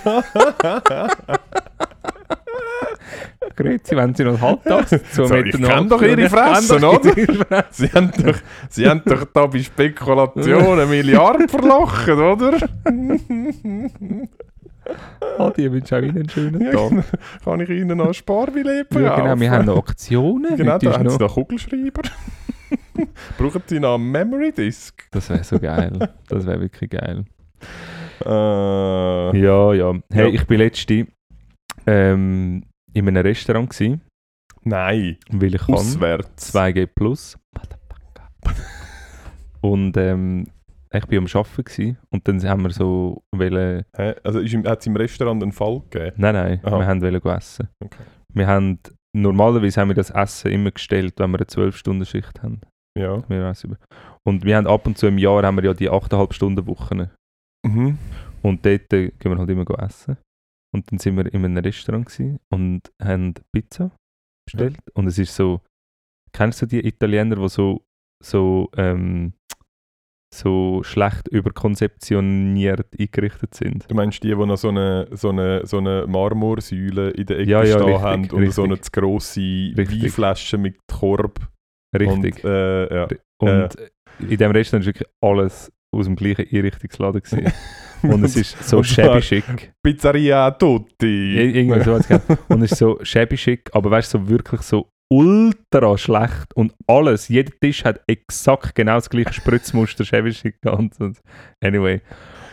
[3.55, 7.13] Grüezi, wenn sie noch halbtags zu So, ich kenn doch ihre Fressen, oder?
[7.69, 8.35] Sie haben doch,
[8.69, 12.57] sie haben doch da bei Spekulationen Milliarden verlochen, oder?
[15.37, 17.03] Ah, die wünschen auch Ihnen einen schönen Ja, Tag.
[17.43, 20.55] Kann ich Ihnen noch ein Sparbillett Ja, genau, wir haben noch Aktionen.
[20.57, 22.01] Genau, da haben Sie noch, Kugelschreiber.
[23.37, 25.03] Brauchen Sie noch einen Memory Disk?
[25.11, 26.09] das wäre so geil.
[26.27, 27.25] Das wäre wirklich geil.
[28.25, 29.93] Äh, Ja, ja.
[30.11, 30.33] Hey, Ja.
[30.33, 31.07] ich bin letzte
[31.87, 34.01] ähm, in einem Restaurant gewesen,
[34.63, 35.75] nein, weil ich kann.
[35.75, 36.53] auswärts.
[36.55, 37.37] 2G Plus.
[39.61, 40.47] Und ähm,
[40.93, 44.15] ich war am Arbeiten gewesen, und dann haben wir so wollen, Hä?
[44.23, 46.15] Also hat es im Restaurant einen Fall gegeben?
[46.17, 46.79] nein, nein, Aha.
[46.79, 47.67] wir haben wollen essen.
[47.83, 48.03] Okay.
[48.33, 48.79] Wir haben,
[49.15, 52.61] normalerweise haben wir das Essen immer gestellt, wenn wir eine 12-Stunden-Schicht haben.
[52.97, 53.13] Ja.
[53.13, 57.09] Und wir haben ab und zu im Jahr haben wir ja die 8,5 Stunden Wochen.
[57.65, 57.97] Mhm.
[58.41, 60.17] Und dort äh, gehen wir halt immer essen.
[60.73, 63.91] Und dann sind wir in einem Restaurant gewesen und haben Pizza
[64.45, 64.79] bestellt.
[64.93, 65.61] Und es ist so,
[66.33, 67.83] kennst du die Italiener, die so,
[68.23, 69.33] so, ähm,
[70.33, 73.85] so schlecht überkonzeptioniert eingerichtet sind?
[73.89, 77.49] Du meinst die, die noch so eine, so eine, so eine Marmorsäule in der Ecke
[77.51, 78.91] Ja, ja, stehen richtig, haben und so eine richtig.
[78.93, 79.39] zu grosse
[79.77, 80.03] Richtig.
[80.03, 81.39] Weinflasche mit Korb.
[81.97, 82.43] Richtig.
[82.43, 83.07] Und, äh, ja.
[83.39, 83.75] Und
[84.19, 87.21] in dem Restaurant war wirklich alles aus dem gleichen Einrichtungsladen.
[88.03, 89.73] Und es ist so shabby schick.
[89.81, 91.05] Pizzeria Tutti.
[91.37, 91.93] Ir- Irgendwie so.
[92.49, 96.55] Und es ist so shabby schick, aber weißt du, so wirklich so ultra schlecht.
[96.55, 100.99] Und alles, jeder Tisch hat exakt genau das gleiche Spritzmuster, schick gehabt.
[100.99, 101.21] Und
[101.61, 102.01] Anyway.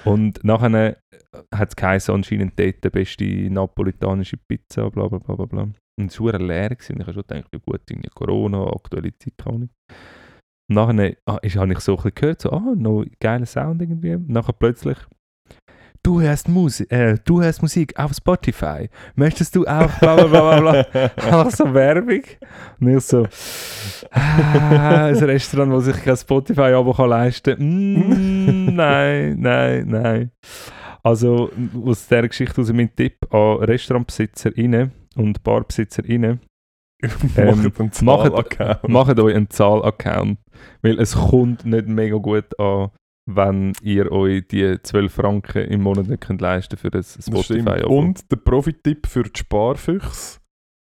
[0.04, 0.96] Und nachher
[1.54, 5.62] hat es geheißen, anscheinend dort die beste napolitanische Pizza, bla bla bla bla.
[5.98, 6.70] Und es war leer.
[6.70, 6.96] Gewesen.
[7.00, 9.70] Ich habe schon gedacht, ja gut, irgendwie Corona, aktuelle Zeit, keine Ahnung.
[10.68, 14.14] Und nachher ah, habe ich so ein bisschen gehört, so, ah, noch geiler Sound irgendwie.
[14.14, 14.98] Und nachher plötzlich,
[16.02, 18.88] du hörst Musik, äh, du hörst Musik auf Spotify.
[19.14, 21.10] Möchtest du auch bla bla bla bla bla.
[21.16, 22.22] Einfach so Werbung.
[22.80, 23.26] Und ich so,
[24.10, 28.70] ah, ein Restaurant, das sich kein Spotify-Abo kann leisten kann.
[28.70, 30.30] Mm, nein, nein, nein.
[31.02, 31.50] Also
[31.84, 36.40] aus dieser Geschichte aus mein Tipp an RestaurantbesitzerInnen und BarbesitzerInnen,
[37.36, 40.38] Ähm, Macht macht euch einen Zahl-Account,
[40.82, 42.90] weil es kommt nicht mega gut an,
[43.26, 47.18] wenn ihr euch die 12 Franken im Monat nicht könnt leisten für ein Das.
[47.24, 47.96] Spotify-Abo.
[47.98, 50.38] Und der Profi-Tipp für die Sparfüchse.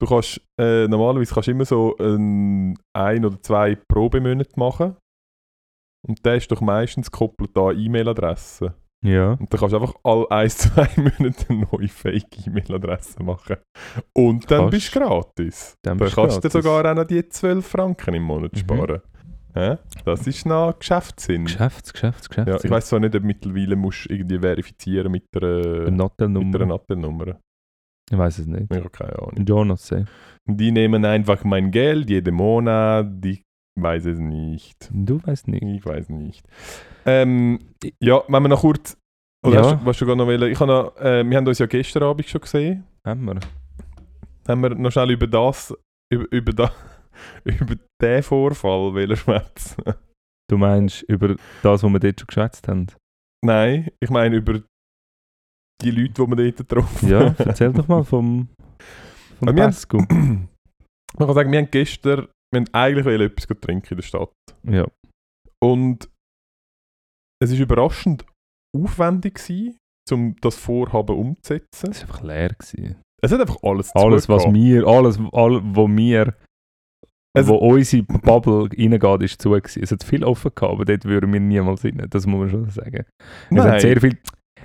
[0.02, 4.96] Du kannst, äh, normalerweise kannst du immer so ein, ein oder zwei Probemonate machen.
[6.08, 8.74] Und der ist doch meistens gekoppelt an E-Mail-Adressen.
[9.04, 13.58] Ja, Und dann kannst du einfach alle ein, zwei Monate eine neue Fake-E-Mail-Adresse machen.
[14.14, 14.72] Und dann Kannst.
[14.72, 15.78] bist du gratis.
[15.82, 18.54] dann Dann bist du kannst du dir sogar auch noch die 12 Franken im Monat
[18.54, 18.58] Mhm.
[18.58, 19.02] sparen.
[19.54, 21.46] Das ist noch Geschäftssinn.
[21.46, 22.50] Geschäfts, Geschäfts, Geschäfts.
[22.52, 26.54] Ja, ich weiß zwar nicht, ob mittlerweile musst du irgendwie verifizieren mit der, Eine mit
[26.54, 27.36] der Nattelnummer.
[28.12, 28.68] Ich weiß es nicht.
[28.72, 29.46] Ich habe keine Ahnung.
[29.46, 30.06] Jonas, say.
[30.46, 33.24] Die nehmen einfach mein Geld jeden Monat.
[33.26, 33.44] Ich
[33.80, 34.90] weiß es nicht.
[34.92, 35.64] Du weißt nicht.
[35.64, 36.44] Ich weiß nicht.
[37.06, 37.60] Ähm,
[38.00, 38.98] ja, wenn wir noch kurz.
[39.46, 39.64] Oder Ja.
[39.64, 40.52] hast, du- was du gerade noch wollen?
[40.52, 42.84] Ich habe noch, äh, wir haben uns ja gestern Abend schon gesehen.
[43.06, 43.40] Haben wir.
[44.48, 45.74] Haben wir noch schnell über das,
[46.12, 46.72] über, über, da,
[47.44, 49.84] über den Vorfall wollen schwätzen?
[50.50, 52.88] Du meinst über das, was wir dort schon geschwätzt haben?
[53.46, 54.62] Nein, ich meine über
[55.82, 58.50] die Leute, die wir dort getroffen Ja, erzähl doch mal vom,
[59.38, 60.50] vom wir haben-.
[61.18, 64.34] Man kann sagen, wir haben gestern wir haben eigentlich etwas trinken in der Stadt.
[64.64, 64.88] Ja.
[65.62, 66.10] Und
[67.42, 68.26] es war überraschend
[68.76, 69.78] aufwendig, gewesen,
[70.12, 71.68] um das Vorhaben umzusetzen.
[71.72, 72.50] Das war einfach leer.
[72.50, 73.02] Gewesen.
[73.22, 74.86] Es hat einfach alles Alles, was zugehört.
[74.86, 76.36] wir, alles, all, wo wir,
[77.38, 79.84] Also- wo unsere Bubble reingeht, ist zu gewesen.
[79.84, 82.06] Es hat viel offen gehabt, aber dort würden wir niemals rein.
[82.10, 83.06] Das muss man schon sagen.
[83.06, 83.72] Es Nein.
[83.72, 84.18] hat sehr viel,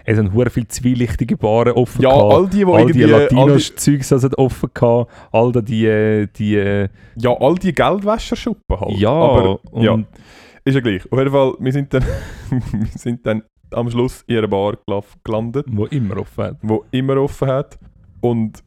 [0.06, 2.32] es haben hure viele zwielichtige Baren offen ja, gehabt.
[2.32, 3.14] all die, die all die irgendwie...
[3.14, 5.10] all die, Latinos-Zeugs offen gehabt.
[5.32, 8.96] All die, äh, die, äh, ja, all die Geldwäscherschuppen halt.
[8.96, 10.02] ja, Aber ja.
[10.64, 11.10] ist ja gleich.
[11.10, 12.02] Auf jeden Fall, wir sind dann,
[12.50, 14.78] wir sind dann am Schluss in einer Bar
[15.22, 16.58] gelandet, wo immer offen hat.
[16.62, 17.78] die immer offen hat.
[18.20, 18.62] Und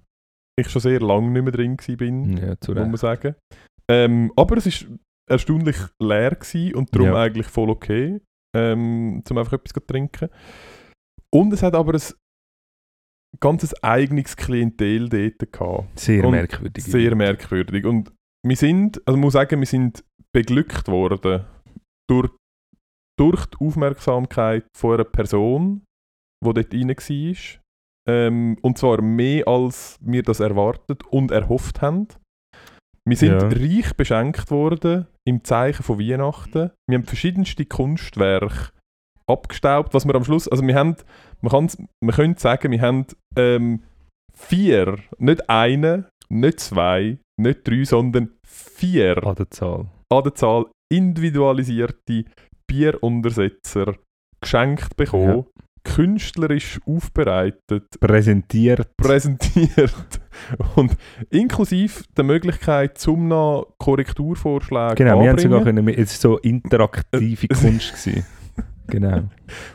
[0.59, 2.41] ich schon sehr lange nicht mehr drin war.
[2.41, 3.35] Ja, muss man sagen.
[3.89, 4.97] Ähm, aber es war
[5.29, 7.23] erstaunlich leer gewesen und darum Ja.
[7.23, 8.19] eigentlich voll okay,
[8.55, 10.29] ähm, um einfach etwas zu trinken.
[11.33, 12.01] Und es hat aber ein
[13.39, 15.99] ganzes eigenes Klientel dort gehabt.
[15.99, 16.83] Sehr Und merkwürdig.
[16.83, 17.85] Sehr merkwürdig.
[17.85, 18.13] Und
[18.45, 21.45] wir sind, also ich muss sagen, wir sind beglückt worden
[22.09, 22.29] durch,
[23.19, 25.83] durch die Aufmerksamkeit von einer Person,
[26.45, 27.61] die dort rein war.
[28.09, 32.07] Ähm, und zwar mehr, als wir das erwartet und erhofft haben.
[33.07, 33.47] Wir sind Ja.
[33.47, 36.71] reich beschenkt worden im Zeichen von Weihnachten.
[36.89, 38.71] Wir haben verschiedenste Kunstwerke
[39.29, 40.95] abgestaubt, was wir am Schluss, also wir haben,
[41.41, 43.05] man, kann's, man könnte sagen, wir haben
[43.37, 43.83] ähm,
[44.33, 49.87] vier, nicht eine, nicht zwei, nicht drei, sondern vier An der Zahl.
[50.11, 52.25] an der Zahl individualisierte
[52.69, 53.95] Bieruntersetzer
[54.41, 55.45] geschenkt bekommen,
[55.83, 58.95] künstlerisch aufbereitet, Präsentiert.
[58.97, 60.21] präsentiert
[60.75, 60.95] und
[61.29, 67.47] inklusive der Möglichkeit zum noch Korrekturvorschläge Genau, wir haben sogar können, es war so interaktive
[67.53, 67.91] Kunst.
[68.03, 68.25] Gewesen.
[68.87, 69.23] Genau.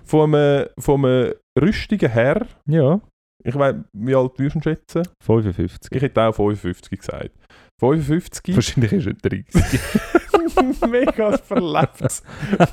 [0.05, 3.01] von einem, von einem rüstigen Herr, Ja,
[3.45, 5.03] ich weiß, wie alt würdest du schätzen?
[5.25, 5.91] 55.
[5.93, 7.31] Ich hätte auch 55 gesagt.
[7.81, 8.55] 55?
[8.55, 9.81] Wahrscheinlich ist er 30.
[10.91, 12.23] Mega verlebt.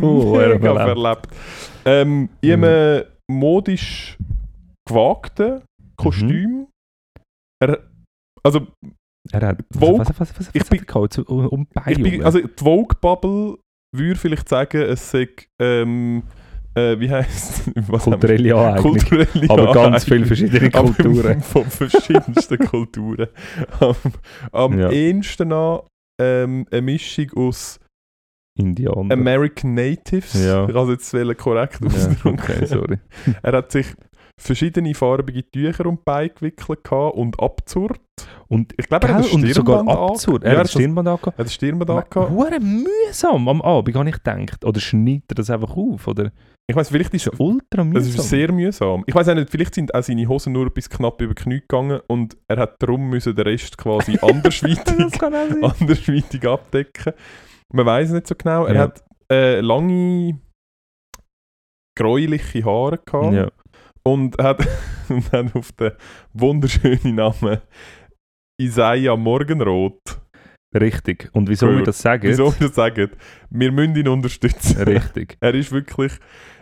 [0.02, 0.84] Oh, Mega verlebt.
[0.86, 1.28] verlebt.
[1.86, 2.64] Ähm, in Mhm.
[2.66, 4.18] einem modisch
[4.88, 5.62] gewagten
[5.98, 6.68] Kostüm.
[7.62, 7.80] Er,
[8.44, 8.68] also,
[9.32, 9.64] Er hat.
[9.74, 10.00] Vogue.
[10.00, 12.50] Was, was, was, was, Ich was bin- hat er um um ich bin, also die
[12.58, 13.58] Vogue-Bubble
[13.96, 15.28] würde vielleicht sagen, es sei,
[15.62, 16.24] ähm,
[16.76, 17.84] äh, wie heisst wir?
[18.00, 18.98] kulturelle Aneignung.
[18.98, 20.00] Kulturelle Aber ganz Aneignung.
[20.02, 21.42] viele verschiedene Kulturen.
[21.42, 23.28] Von verschiedensten Kulturen.
[23.80, 23.96] Am,
[24.52, 24.90] am Ja.
[24.92, 25.82] ehesten an
[26.22, 27.80] ähm, eine Mischung aus
[28.58, 29.14] Indianer.
[29.14, 30.34] American Natives.
[30.34, 30.68] Ja.
[30.68, 32.40] Ich habe es jetzt korrekt ja, ausdrücken.
[32.40, 33.00] okay, sorry.
[33.42, 33.88] Er hat sich
[34.40, 38.00] verschiedene farbige Tücher um die gewickelt und abzurrt.
[38.48, 40.44] Und, Ich glaube, er hat ein sogar Stirnband angehabt.
[40.44, 41.38] Er hat das das- Stirnband angehabt.
[41.38, 42.32] Er hat ein Stirnband angehabt.
[42.32, 44.66] Hure mühsam am Abend, habe ich gedacht.
[44.66, 46.08] Oder schneidet er das einfach auf?
[46.08, 46.32] Oder?
[46.68, 48.16] Ich weiß, vielleicht ist Das ist ultra es mühsam.
[48.22, 49.04] ist sehr mühsam.
[49.08, 51.62] Ich weiß auch nicht, vielleicht sind auch seine Hosen nur bis knapp über die Knie
[51.62, 57.14] gegangen und er hat darum müssen den Rest quasi andersweitig, das andersweitig abdecken.
[57.74, 58.66] Man weiß es nicht so genau.
[58.66, 58.82] Er Ja.
[58.82, 60.40] hat äh, lange
[61.98, 63.34] gräuliche Haare gehabt.
[63.34, 63.48] Ja.
[64.04, 64.68] Und hat,
[65.10, 65.92] und hat auf den
[66.34, 67.60] wunderschönen Namen
[68.60, 70.22] Isaiah Morgenroth.
[70.76, 71.30] Richtig.
[71.34, 72.24] Und wieso wir das sagen?
[72.24, 73.10] Wieso wir das sagen?
[73.50, 74.82] Wir müssen ihn unterstützen.
[74.84, 75.38] Richtig.
[75.42, 76.14] Er ist wirklich,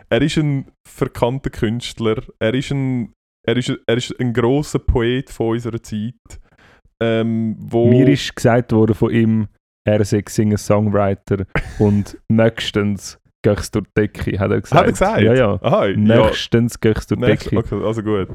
[0.08, 2.22] er ist ein verkannter Künstler.
[2.38, 3.12] Er ist ein,
[3.46, 6.14] er ist, er ist ein grosser Poet von unserer Zeit.
[7.02, 9.48] Ähm, Mir ist gesagt worden von ihm,
[9.86, 11.46] er sei Singer-Songwriter
[11.78, 14.80] und nächstens gehst durch die Decke, hat er gesagt.
[14.80, 15.20] Hat er gesagt?
[15.22, 15.58] Ja, ja.
[15.62, 15.96] Aha, ja.
[15.96, 17.58] Nächstens gehst du durch die Decke.
[17.58, 18.28] okay, also gut.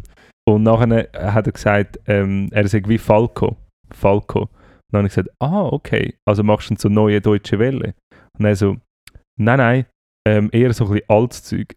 [0.46, 3.56] Und nachher hat er gesagt, ähm, er sagt wie Falco.
[3.94, 4.50] Falco.
[4.92, 7.94] Dann habe ich gesagt, ah, okay, also machst du so neue deutsche Welle?
[8.38, 8.78] Und er so,
[9.40, 9.86] nein, nein,
[10.28, 11.74] ähm, eher so ein bisschen altes Zeug.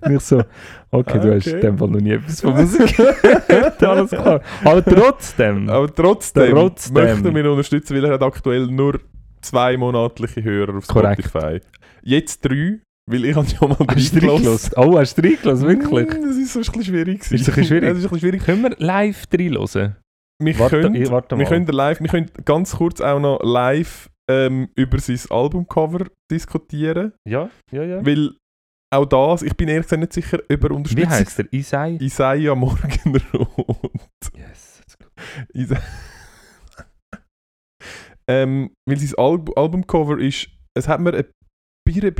[0.00, 0.42] Und ich so,
[0.90, 1.56] okay, du hast Okay.
[1.56, 4.40] in dem Fall noch nie etwas von Musik gehört, alles klar.
[4.64, 6.94] Aber trotzdem, Aber trotzdem, Trotzdem.
[6.94, 9.00] möchte wir ihn unterstützen, weil er hat aktuell nur
[9.48, 11.24] zwei monatliche Hörer auf Korrekt.
[11.26, 11.60] Spotify.
[12.02, 12.80] Jetzt drei,
[13.10, 14.72] weil ich habe schon mal hast du reingelassen?
[14.76, 16.08] Oh, hast du reingelassen, wirklich?
[16.08, 17.18] Mm, Das ist so ein bisschen schwierig.
[17.20, 17.88] Ist es ein bisschen schwierig?
[17.88, 18.44] Das ist ein bisschen schwierig.
[18.44, 19.96] Können wir live reinhören?
[20.40, 24.08] Wir Warte, können, ich- warte wir können live, wir können ganz kurz auch noch live
[24.30, 28.06] ähm, über sein Albumcover diskutieren, Ja, ja, ja.
[28.06, 28.34] weil
[28.94, 31.52] auch das, ich bin ehrlich gesagt nicht sicher, ob er Wie Unterstützung heißt der?
[31.52, 31.96] Isai?
[32.00, 33.90] Isaiah Morgenrot.
[34.36, 34.82] Yes.
[35.52, 35.76] Isa
[38.28, 41.24] ähm, weil sein Alb Albumcover ist, es hat mir ein
[41.86, 42.14] bisschen,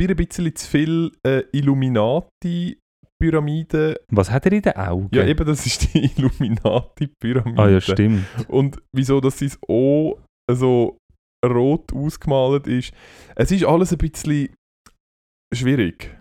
[0.00, 3.96] ein bisschen zu viel äh, Illuminati-Pyramide.
[4.10, 5.08] Was hat er in den Augen?
[5.12, 7.62] Ja, eben, das ist die Illuminati-Pyramide.
[7.62, 8.24] Ah ja, stimmt.
[8.48, 10.98] Und wieso, dass sein O so
[11.44, 12.92] rot ausgemalt ist.
[13.36, 14.54] Es ist alles ein bisschen
[15.54, 16.16] schwierig.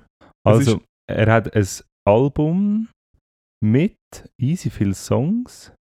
[0.46, 1.68] Also, er hat ein
[2.08, 2.90] Album
[3.64, 3.96] mit
[4.40, 5.74] easy viele Songs.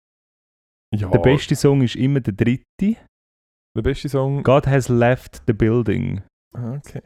[0.93, 2.97] Ja, Der beste Song ist immer der dritte.
[3.77, 4.43] der beste Song.
[4.43, 6.21] God has left the building.
[6.53, 7.01] Ah, Okay.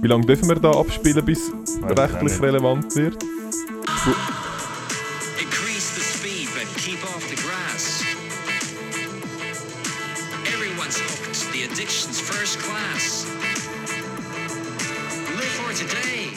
[0.00, 3.14] Wie lange dürfen wir da abspielen, bis Weiß rechtlich relevant wird?
[5.40, 8.04] Increase the speed, but keep off the grass.
[10.46, 11.52] Everyone's hooked.
[11.52, 13.26] The addiction's first class.
[15.36, 16.36] Live for today.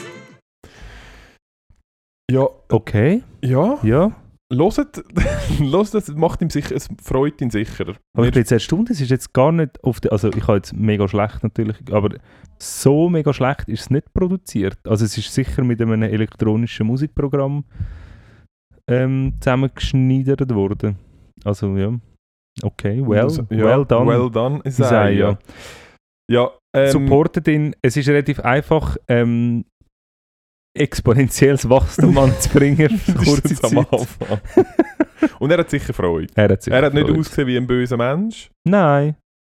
[2.32, 3.80] Ja, Okay, ja.
[3.84, 4.16] ja.
[4.50, 5.04] Loset,
[5.60, 7.96] loset, das macht ihm sicher, es freut ihn sicher.
[8.14, 10.58] Aber ich bin jetzt erstaunt, es ist jetzt gar nicht auf der, also ich habe
[10.58, 12.16] jetzt mega schlecht natürlich, aber
[12.58, 14.78] so mega schlecht ist es nicht produziert.
[14.88, 17.66] Also es ist sicher mit einem elektronischen Musikprogramm
[18.90, 20.98] ähm, zusammengeschneidert worden.
[21.44, 21.94] Also ja,
[22.64, 24.08] okay, well, Also, ja, well done.
[24.08, 25.10] Well done, Isaiah.
[25.10, 25.40] Isaiah.
[26.32, 29.66] Ja, ähm, Supportet ihn, es ist relativ einfach, ähm,
[30.80, 33.78] exponentielles Wachstum anzubringen für das kurze Zeit.
[33.78, 34.40] Anfang.
[35.40, 36.28] Und er hat sicher Freude.
[36.36, 37.20] Er hat, sich Er hat nicht gefreut.
[37.22, 38.50] ausgesehen wie ein böser Mensch.
[38.66, 39.16] Nein,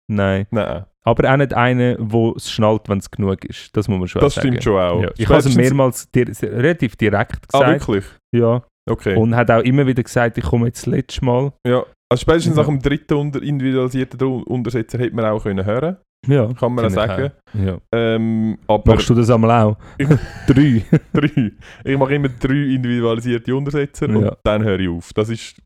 [0.10, 0.48] nein.
[0.52, 3.76] Nein, Aber auch nicht einer, der es schnallt, wenn es genug ist.
[3.76, 4.48] Das muss man schon das sagen.
[4.48, 5.02] stimmt schon auch.
[5.04, 5.10] Ja.
[5.18, 7.88] Ich habe es mehrmals dir, relativ direkt Ah, gesagt.
[7.88, 8.06] wirklich?
[8.36, 8.64] ja.
[8.90, 9.16] Okay.
[9.16, 11.54] Und hat auch immer wieder gesagt, ich komme jetzt das letzte Mal.
[11.66, 11.84] ja.
[12.10, 12.64] Also spätestens Ja.
[12.64, 15.96] nach dem dritten unter individualisierten Untersetzer hätte man auch können hören
[16.28, 17.32] Ja, kann man sagen.
[17.54, 17.80] Ja.
[17.92, 19.78] Ähm, aber Machst du das einmal auch?
[20.48, 20.84] Drei.
[21.14, 21.52] drei.
[21.84, 24.16] Ich mache immer drei individualisierte Untersetzer Ja.
[24.16, 25.14] und dann höre ich auf.
[25.14, 25.60] Das ist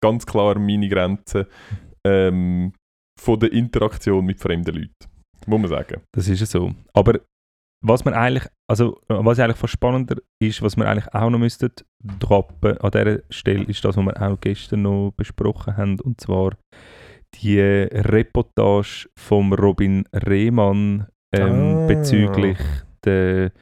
[0.00, 1.46] ganz klar meine Grenze
[2.06, 2.72] ähm,
[3.20, 4.94] von der Interaktion mit fremden Leuten.
[5.46, 6.00] Muss man sagen.
[6.12, 6.72] Das ist ja so.
[6.94, 7.20] Aber
[7.84, 11.70] was man eigentlich, also was eigentlich fast spannender ist, was wir eigentlich auch noch müssten
[12.18, 16.56] droppen an dieser Stelle, ist das, was wir auch gestern noch besprochen haben, und zwar
[17.36, 21.86] die Reportage vom Robin Rehmann ähm, Ah.
[21.86, 22.58] bezüglich
[23.04, 23.52] der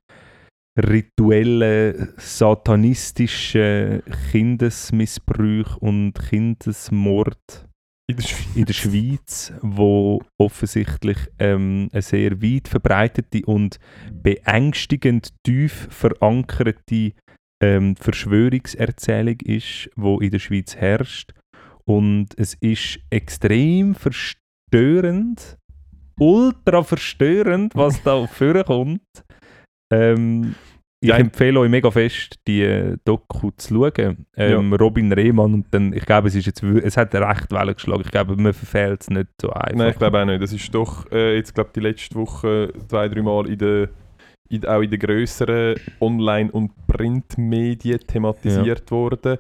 [0.79, 7.66] rituellen, satanistischen Kindesmissbrauch und Kindesmord
[8.09, 8.57] In der Schweiz.
[8.57, 13.79] in der Schweiz, wo offensichtlich ähm, eine sehr weit verbreitete und
[14.12, 17.12] beängstigend tief verankerte
[17.62, 21.33] ähm, Verschwörungserzählung ist, wo in der Schweiz herrscht.
[21.88, 25.57] Und es ist extrem verstörend,
[26.18, 29.03] ultra verstörend, was da vorkommt.
[29.92, 30.55] Ähm,
[31.01, 34.27] ich Ja, empfehle euch mega fest, die Doku zu schauen.
[34.37, 38.03] Ähm, Robin Rehmann und dann, ich glaube, es ist jetzt, es hat recht Wellen geschlagen.
[38.05, 39.77] Ich glaube, man verfehlt es nicht so einfach.
[39.77, 40.42] Nein, ich glaube auch nicht.
[40.42, 43.88] Das ist doch äh, jetzt, glaube die letzte Woche zwei, drei Mal in der,
[44.49, 49.38] in, auch in den grösseren Online- und Printmedien thematisiert worden.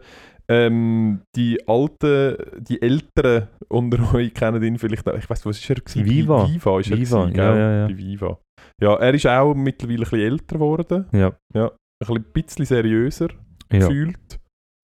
[0.48, 5.16] Ähm, die alten, die Älteren unter euch kennen ihn vielleicht auch.
[5.16, 5.76] Ich weiß, was ist er?
[5.76, 6.04] Gewesen?
[6.04, 6.48] Viva.
[6.48, 7.86] Viva ist er Viva, gewesen, ja, ja, ja.
[7.88, 8.38] Bei Viva.
[8.80, 11.06] Ja, er ist auch mittlerweile ein bisschen älter geworden.
[11.12, 13.28] Ja, Ein bisschen, seriöser
[13.72, 13.78] ja.
[13.80, 14.38] gefühlt.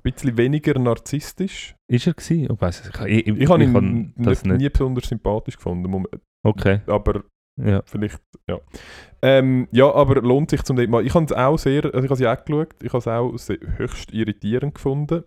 [0.05, 1.77] Ein bisschen weniger narzisstisch.
[1.89, 2.49] Ist er gewesen?
[2.53, 3.01] Ich weiß es nicht.
[3.07, 6.05] Ich, ich, Ich habe ihn nicht, nie besonders sympathisch gefunden.
[6.45, 7.23] Okay, Aber
[7.61, 7.83] ja.
[7.85, 8.61] Vielleicht, ja.
[9.21, 11.05] Ähm, ja, aber lohnt sich zum mal.
[11.07, 13.37] Ich habe es auch sehr, also ich habe sie auch geschaut, ich habe es auch
[13.37, 15.25] sehr, höchst irritierend gefunden.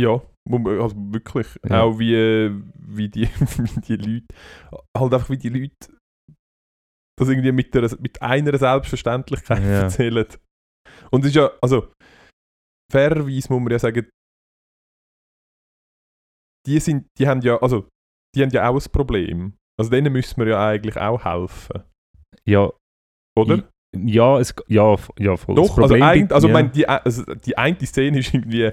[0.00, 1.46] Ja, man- also wirklich.
[1.68, 1.82] Ja.
[1.82, 3.26] Auch wie, äh, wie, die,
[3.58, 4.26] wie die Leute,
[4.96, 5.74] halt einfach wie die Leute
[7.18, 9.82] das irgendwie mit, der, mit einer Selbstverständlichkeit Ja.
[9.82, 10.26] erzählen.
[11.10, 11.92] Und es ist ja, also,
[12.92, 14.08] fairerweise muss man ja sagen,
[16.66, 17.88] die sind, die haben ja, also,
[18.36, 19.54] die haben ja auch ein Problem.
[19.80, 21.82] Also denen müssen wir ja eigentlich auch helfen,
[22.46, 22.70] Ja,
[23.38, 23.68] oder?
[23.96, 25.54] ja, es, ja, ja voll.
[25.54, 26.52] Doch, das Problem, also, ein, also, ja.
[26.52, 28.72] mein, die, also die eine Szene ist irgendwie,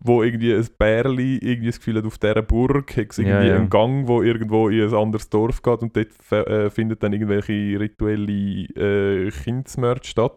[0.00, 3.48] wo irgendwie ein Bärli irgendwie das Gefühl hat, auf dieser Burg hat es Ja, irgendwie
[3.48, 3.56] ja.
[3.56, 7.78] einen Gang, wo irgendwo in ein anderes Dorf geht und dort äh, findet dann irgendwelche
[7.80, 8.64] rituelle
[9.26, 10.36] äh, Kindsmörder statt.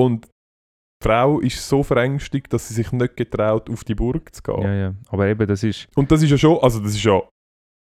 [0.00, 4.42] Und die Frau ist so verängstigt, dass sie sich nicht getraut, auf die Burg zu
[4.42, 4.62] gehen.
[4.62, 4.94] ja, ja.
[5.08, 7.22] Aber eben, das ist, Und das ist ja schon, also das ist ja,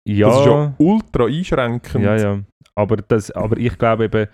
[0.07, 2.03] ja, das ist ja ultra einschränkend.
[2.03, 2.43] Ja, ja.
[2.75, 4.27] Aber, das, aber ich glaube eben,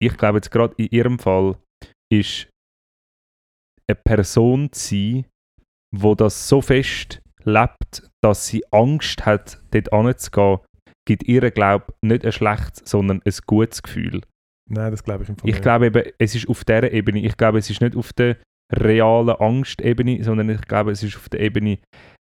[0.00, 1.56] ich glaube jetzt gerade in ihrem Fall
[2.12, 2.48] ist
[3.88, 5.26] eine Person zu sein,
[5.94, 10.58] wo das so fest lebt, dass sie Angst hat, dort anzugehen,
[11.06, 14.20] gibt ihr, glaube ich, nicht ein schlechtes, sondern ein gutes Gefühl.
[14.70, 17.36] Nein, das glaube ich im Fall Ich glaube eben, es ist auf dieser Ebene, ich
[17.36, 18.36] glaube, es ist nicht auf der
[18.70, 21.78] realen Angstebene, sondern ich glaube, es ist auf der Ebene,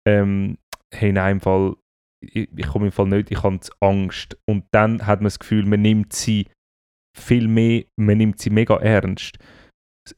[0.08, 0.56] ähm,
[0.94, 1.76] hey, nein, im Fall,
[2.24, 4.38] ich, ich komme im Fall nicht, ich habe Angst.
[4.48, 6.46] Und dann hat man das Gefühl, man nimmt sie
[7.14, 9.36] viel mehr, man nimmt sie mega ernst.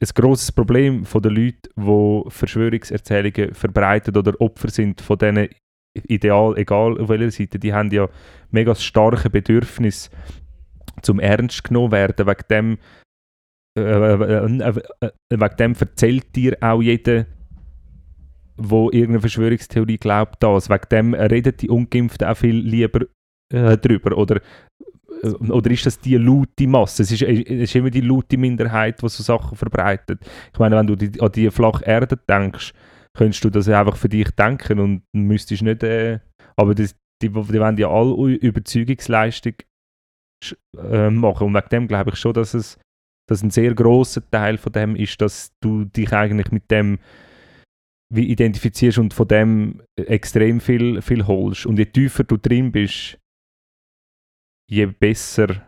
[0.01, 5.49] Ein grosses Problem von den Leuten, die Verschwörungserzählungen verbreiten oder Opfer sind von diesen
[5.93, 8.09] Ideal, egal auf welcher Seite, die haben ja
[8.51, 10.09] mega starke Bedürfnis,
[11.01, 12.27] zum Ernst genommen werden.
[12.27, 12.77] Wegen dem,
[13.77, 17.25] äh, äh, äh, äh, wegen dem erzählt dir auch jeder,
[18.57, 20.69] wo irgendeine Verschwörungstheorie glaubt, das.
[20.69, 23.05] Wegen dem reden die Ungeimpften auch viel lieber
[23.53, 24.17] äh, drüber.
[24.17, 24.41] Oder,
[25.33, 27.03] oder ist das die laute Masse?
[27.03, 30.19] Es ist, es ist immer die laute Minderheit, die so Sachen verbreitet.
[30.53, 32.73] Ich meine, wenn du die, an die flache Erde denkst,
[33.15, 35.83] könntest du das einfach für dich denken und müsstest nicht.
[35.83, 36.19] Äh,
[36.55, 39.53] aber das, die, die wollen ja alle Überzeugungsleistung
[40.77, 41.47] äh, machen.
[41.47, 42.77] Und wegen dem glaube ich schon, dass es
[43.27, 46.99] dass ein sehr großer Teil von dem ist, dass du dich eigentlich mit dem
[48.13, 51.65] wie identifizierst und von dem extrem viel, viel holst.
[51.65, 53.17] Und je tiefer du drin bist,
[54.69, 55.65] je besser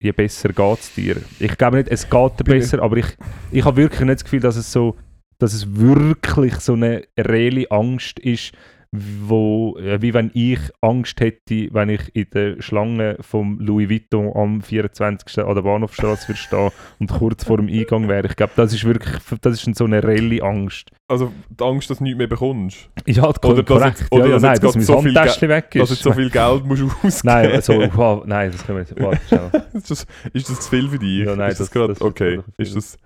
[0.00, 1.16] je besser geht es dir.
[1.38, 3.16] Ich glaube nicht, es geht dir besser, aber ich,
[3.50, 4.96] ich habe wirklich nicht das Gefühl, dass es so,
[5.38, 8.52] dass es wirklich so eine reelle Angst ist,
[8.92, 14.32] wo, äh, wie wenn ich Angst hätte, wenn ich in der Schlange vom Louis Vuitton
[14.34, 15.44] am 24.
[15.44, 18.26] an der Bahnhofstraße würde stehen und kurz vor dem Eingang wäre.
[18.28, 20.90] Ich glaube, das ist wirklich, das ist so eine reelle Angst.
[21.06, 22.88] Also die Angst, dass du nichts mehr bekommst.
[23.06, 24.00] Ja, Oder dass korrekt.
[24.00, 25.80] jetzt- oder ja, nein, dass mein so viel Handtäschchen weg ist.
[25.82, 29.10] Dass jetzt so viel Geld musst du ausgeben nein, also, wow, nein, das können wir
[29.10, 29.30] nicht.
[29.30, 31.26] Warte, ist, das, ist das zu viel für dich?
[31.26, 32.40] Ja, nein, ist das, das- gerade das ist okay?
[32.56, 32.98] Ist das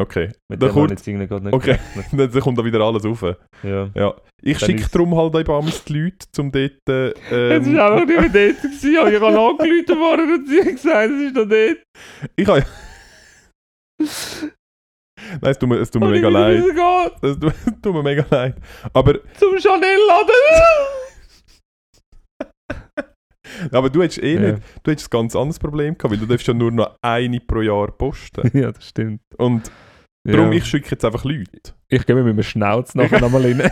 [0.00, 0.32] okay?
[0.48, 1.78] Mit Da dem habe kurz- ich jetzt irgendwie gerade nicht Okay.
[2.12, 3.22] Dann kommt da wieder alles rauf.
[3.62, 3.88] Ja.
[3.94, 4.14] Ja.
[4.42, 6.72] Ich Dann schicke ist- darum halt ein paar Mal die Leute, um dort.
[6.88, 8.62] Äh, Es ähm, war einfach nicht mehr dort.
[8.62, 11.78] gewesen, aber Ich habe angerufen worden und sie gesagt, es ist noch dort.
[12.36, 12.64] ich habe.
[15.42, 16.64] Nein, es tut mir, es tut mir mega leid.
[17.22, 18.56] Es tut, es tut mir mega leid.
[18.94, 20.34] Aber, Zum Chanel-Laden.
[23.72, 24.40] aber du hättest eh Ja.
[24.52, 24.62] nicht.
[24.82, 27.60] Du hättest ein ganz anderes Problem gehabt, weil du darfst ja nur noch eine pro
[27.60, 28.50] Jahr posten.
[28.58, 29.20] ja, das stimmt.
[29.36, 29.70] Und
[30.24, 30.58] darum, ja.
[30.58, 31.48] ich schicke jetzt einfach Leute.
[31.88, 33.60] ich gehe mit meinem Schnauz nachher nochmal rein.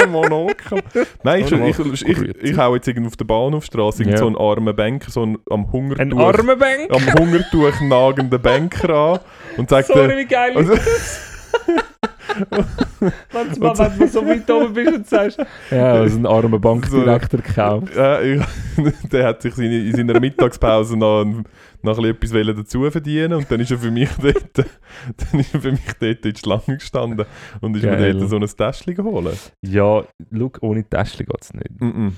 [0.00, 0.82] Ein Monokel.
[1.22, 4.16] Nein, ich, ich, ich, ich, hau jetzt irgendwo auf der Bahnhofstraße Ja.
[4.16, 6.90] so einen armen Banker, so einen am Ein Hungertuch, armer Bank.
[6.90, 9.20] am Hungertuch nagenden Banker an
[9.56, 11.84] und sagt, Sorry, wie geil also- ist das?
[12.50, 15.38] wenn, du mal, wenn du so weit oben bist und sagst,
[15.70, 17.94] ja, also ein armer Bankdirektor gekauft.
[17.94, 18.42] Ja, ich,
[19.12, 21.44] der hat sich seine, in seiner Mittagspause noch, ein,
[21.82, 25.54] noch ein bisschen etwas dazu verdienen und dann ist er für mich dort, dann ist
[25.54, 27.26] er für mich dort in die Schlange gestanden
[27.60, 28.14] und ist mir Geil.
[28.14, 29.52] dort so ein Täschchen geholt.
[29.64, 31.80] Ja, schau, ohne Täschchen geht es nicht.
[31.80, 32.12] Mm -mm.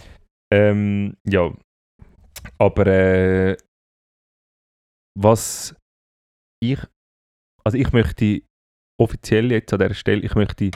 [0.53, 1.53] Ähm, ja.
[2.59, 3.57] Aber äh,
[5.19, 5.75] was
[6.63, 6.79] ich,
[7.65, 8.43] also ich möchte
[9.01, 10.71] offiziell jetzt an dieser Stelle, ich möchte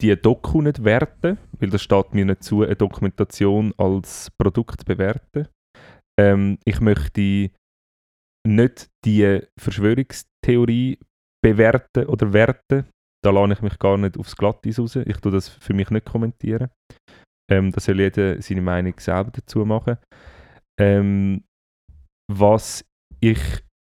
[0.00, 4.86] die Doku nicht werten, weil das steht mir nicht zu, eine Dokumentation als Produkt zu
[4.86, 5.48] bewerten.
[6.18, 7.50] Ähm, ich möchte
[8.46, 10.98] nicht die Verschwörungstheorie
[11.44, 12.86] bewerten oder werten.
[13.22, 14.96] Da lade ich mich gar nicht aufs Glatteis raus.
[14.96, 16.70] Ich tue das für mich nicht kommentieren.
[17.50, 19.98] Ähm, da soll jeder seine Meinung selber dazu machen.
[20.80, 21.44] Ähm,
[22.32, 22.84] was
[23.20, 23.40] ich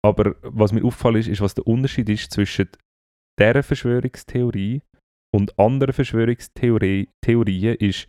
[0.05, 2.67] aber, was mir auffällt ist, ist, was der Unterschied ist zwischen
[3.39, 4.81] dieser Verschwörungstheorie
[5.33, 8.07] und anderen Verschwörungstheorien Theorien ist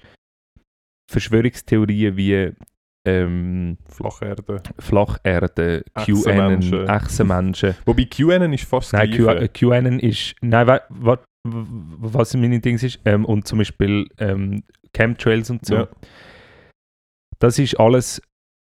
[1.11, 2.53] Verschwörungstheorien wie
[3.07, 4.63] ähm, Flacherde.
[4.79, 5.85] Flacherde.
[5.95, 7.75] QAnon, Echsenmenschen.
[7.85, 10.35] Wobei QAnon ist fast Nein, Q, QAnon ist.
[10.41, 14.65] Nein, wa, wa, was meine Dings ist, ähm, und zum Beispiel ähm,
[14.95, 15.75] Chemtrails und so.
[15.75, 15.89] Ja.
[17.39, 18.23] Das ist alles.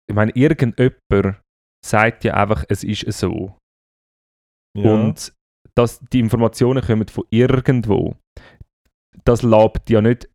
[0.07, 1.37] Ich meine, irgendjemand
[1.85, 3.55] sagt ja einfach, es ist so.
[4.75, 4.91] Ja.
[4.91, 5.34] Und
[5.77, 8.15] das, die Informationen kommen von irgendwo.
[9.23, 10.29] Das labt ja nicht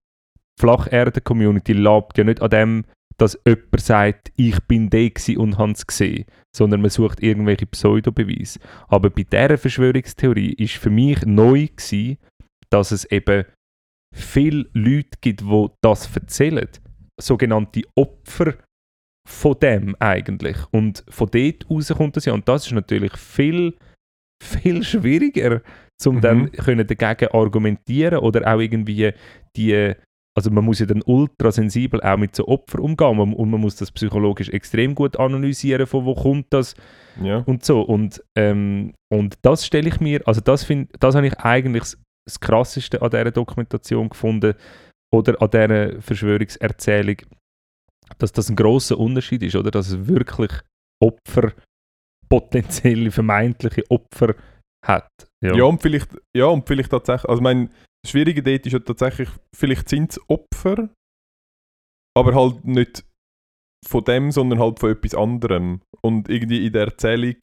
[0.61, 2.85] Flacherde-Community lebt ja nicht an dem,
[3.19, 6.25] dass jemand sagt, ich bin der und habe es gesehen,
[6.55, 8.61] sondern man sucht irgendwelche Pseudobeweise.
[8.89, 12.19] Aber bei dieser Verschwörungstheorie ist für mich neu gewesen,
[12.71, 13.45] dass es eben
[14.15, 16.69] viele Leute gibt, die das erzählen.
[17.21, 18.55] Sogenannte Opfer
[19.29, 20.57] von dem eigentlich.
[20.71, 22.33] Und von dort raus kommt das ja.
[22.33, 23.77] Und das ist natürlich viel,
[24.43, 25.63] viel schwieriger,
[26.07, 26.21] um Mhm.
[26.21, 29.13] dann können dagegen argumentieren oder auch irgendwie
[29.57, 29.95] die
[30.39, 33.75] also man muss ja dann ultrasensibel auch mit so Opfern umgehen man- und man muss
[33.77, 36.75] das psychologisch extrem gut analysieren, von wo kommt das
[37.21, 37.39] Ja.
[37.47, 37.83] und so.
[37.83, 41.99] Und, ähm, und das stelle ich mir, also das, find, das habe ich eigentlich das,
[42.27, 44.55] das Krasseste an dieser Dokumentation gefunden
[45.13, 47.17] oder an dieser Verschwörungserzählung,
[48.19, 49.73] dass das ein großer Unterschied ist, oder?
[49.73, 50.53] Dass es wirklich
[51.03, 51.53] Opfer,
[52.31, 54.35] potenzielle, vermeintliche Opfer
[54.87, 55.11] hat.
[55.43, 55.65] Ja.
[55.65, 57.71] und vielleicht, ja, und vielleicht tatsächlich, also ich meine,
[58.03, 60.89] das Schwierige dort ist ja tatsächlich, vielleicht sind es Opfer,
[62.17, 63.05] aber halt nicht
[63.87, 65.81] von dem, sondern halt von etwas anderem.
[66.03, 67.37] Und irgendwie in der Erzählung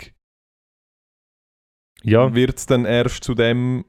[2.03, 2.33] ja.
[2.33, 3.85] wird es dann erst zu dem,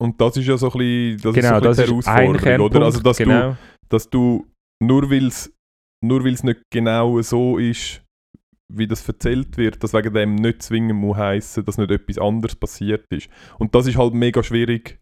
[0.00, 2.06] und das ist ja so ein bisschen, das genau, ist so das ein bisschen ist
[2.06, 2.84] die ein Herausforderung, oder?
[2.84, 3.56] Also, dass du genau.
[3.88, 4.46] dass du
[4.82, 5.52] nur weil es
[6.04, 8.03] nur weil's nicht genau so ist,
[8.76, 12.56] wie das erzählt wird, dass wegen dem nicht zwingend muss heissen, dass nicht etwas anderes
[12.56, 13.28] passiert ist.
[13.58, 14.98] Und das ist halt mega schwierig.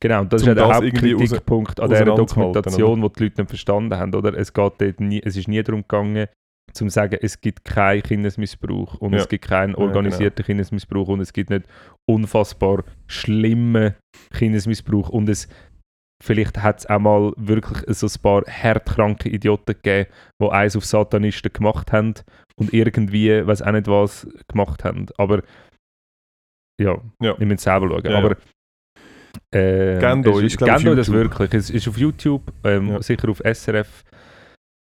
[0.00, 3.96] Genau, und das ist ja der Hauptkritikpunkt an dieser Dokumentation, wo die Leute nicht verstanden
[3.96, 4.14] haben.
[4.14, 4.34] Oder?
[4.34, 6.26] Es, geht dort nie, es ist nie darum gegangen,
[6.72, 9.18] zu sagen, es gibt keinen Kindesmissbrauch und Ja.
[9.18, 9.86] es gibt keinen genau.
[9.86, 11.66] organisierten Kindesmissbrauch und es gibt nicht
[12.08, 13.94] unfassbar schlimmen
[14.32, 15.48] Kindesmissbrauch und es
[16.22, 20.84] vielleicht hat es auch mal wirklich so ein paar hartkranke Idioten gegeben, die eins auf
[20.84, 22.14] Satanisten gemacht haben
[22.60, 25.06] und irgendwie, weiß auch nicht was, gemacht haben.
[25.18, 25.42] Aber
[26.80, 27.36] ja, Ja.
[27.38, 28.04] ich muss selber schauen.
[28.04, 28.18] Ja.
[28.18, 28.36] Aber
[29.54, 31.54] äh, Gendo auf das wirklich.
[31.54, 33.02] Es ist auf YouTube, ähm, Ja.
[33.02, 34.04] sicher auf SRF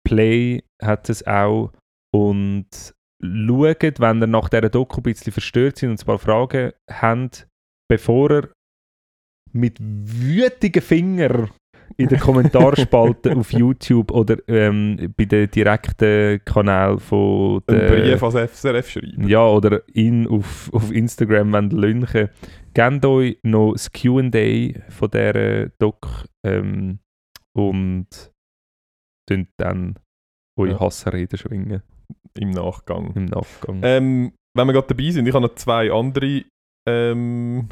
[0.06, 1.72] Play hat es auch.
[2.14, 2.66] Und
[3.22, 7.46] schaut, wenn ihr nach dieser Doku ein bisschen verstört sind und ein paar Fragen habt,
[7.88, 8.52] bevor ihr
[9.52, 11.50] mit wütigen Fingern
[11.96, 18.22] in den Kommentarspalten auf YouTube oder ähm, bei den direkten Kanälen von Einen der Brief
[18.22, 19.28] als SRF schreiben.
[19.28, 22.28] ja, oder ihn auf, auf Instagram wenn lünchen.
[22.74, 26.98] Gebt euch noch das Q&A von dieser Doc ähm,
[27.54, 28.06] und
[29.58, 29.98] dann
[30.58, 30.80] eure Ja.
[30.80, 31.82] Hassreden schwingen
[32.38, 33.12] Im Nachgang.
[33.14, 33.80] im Nachgang.
[33.82, 36.44] Ähm, wenn wir gerade dabei sind, ich habe noch zwei andere
[36.86, 37.68] ähm,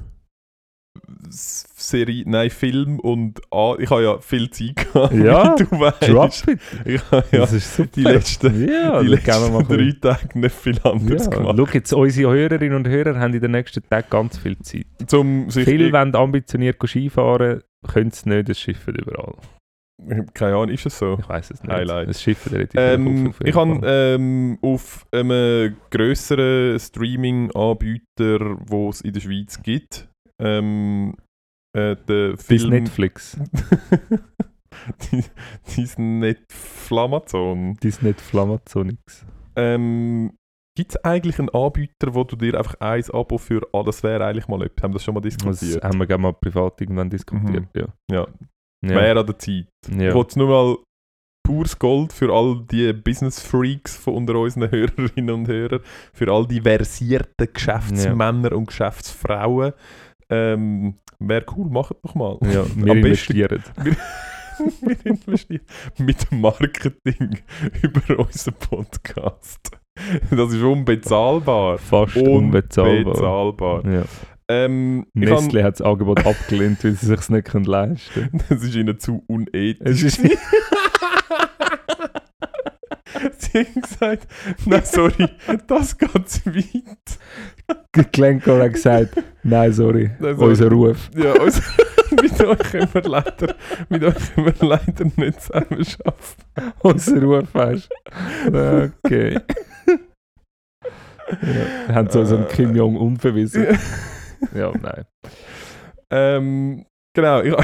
[1.31, 6.09] Serie, nein, Film und A ich habe ja viel Zeit gehabt, Ja, wie du weißt.
[6.09, 6.61] Drop it!
[6.85, 7.91] Ich habe ja Das ist super.
[7.95, 11.57] die letzten, ja, die wir letzten mal drei Tage nicht viel anderes ja, gemacht.
[11.59, 14.87] schau jetzt, unsere Hörerinnen und Hörer haben in den nächsten Tagen ganz viel Zeit.
[15.07, 19.35] Zum sich Viele wollen ambitioniert Skifahren, können es nicht, es schiffen überall.
[20.33, 21.19] Keine Ahnung, ist es so?
[21.21, 21.73] Ich weiß es nicht.
[21.73, 22.09] Highlight.
[22.09, 29.21] Es schiffen relativ Ähm, ich habe ähm, auf einem grösseren Streaming-Anbieter, wo es in der
[29.21, 30.09] Schweiz gibt,
[30.41, 31.15] ähm,
[31.77, 32.71] äh, Bis Film...
[32.71, 33.39] Netflix.
[35.65, 35.99] Das ist
[38.03, 39.27] nicht Flammazonix.
[39.57, 40.33] Ähm,
[40.77, 44.25] Gibt es eigentlich einen Anbieter, wo du dir einfach ein Abo für ah, das wäre
[44.25, 44.83] eigentlich mal etwas?
[44.85, 45.85] Haben wir das schon mal Das diskutiert?
[45.85, 47.87] haben wir gerne mal privat irgendwann diskutiert, ja.
[48.11, 48.27] Ja,
[48.85, 48.95] Ja.
[48.95, 49.67] wäre an der Zeit.
[49.91, 50.09] ja.
[50.09, 50.77] Ich wollte nur mal
[51.47, 55.81] pures Gold für all die Business-Freaks von unter unseren Hörerinnen und Hörern,
[56.15, 59.73] für all die versierten Geschäftsmänner und Geschäftsfrauen.
[60.31, 62.39] Ähm, wäre cool, macht doch mal.
[62.43, 63.63] ja, wir Am besten- investieren.
[64.83, 65.65] Wir investieren
[65.97, 67.39] mit Marketing
[67.83, 69.71] über unseren Podcast.
[70.31, 71.79] Das ist unbezahlbar.
[71.79, 73.07] Fast unbezahlbar.
[73.07, 73.87] Unbezahlbar.
[73.91, 74.03] Ja.
[74.49, 78.43] Ähm, Nestle hat das Angebot abgelehnt, weil sie sich nicht können leisten können.
[78.51, 80.03] das ist ihnen zu unethisch.
[80.03, 80.21] Es ist-
[83.39, 84.29] Sie haben gesagt,
[84.67, 85.29] nein, sorry,
[85.67, 87.19] das geht zu weit.
[88.13, 90.51] Glencore gesagt, nein, sorry, Nein, sorry.
[90.51, 91.11] unser Ruf.
[91.17, 91.61] Ja, uns,
[92.23, 93.55] mit euch können wir leider,
[93.89, 96.73] mit euch können wir leider nicht zusammen arbeiten.
[96.81, 97.89] unser Ruf hast
[98.47, 99.39] Okay.
[101.89, 101.95] ja.
[101.95, 103.67] Haben so, so einen Kim Jong-un verwiesen.
[104.55, 105.05] Ja, nein.
[106.11, 107.43] Ähm, genau.
[107.43, 107.55] Ich,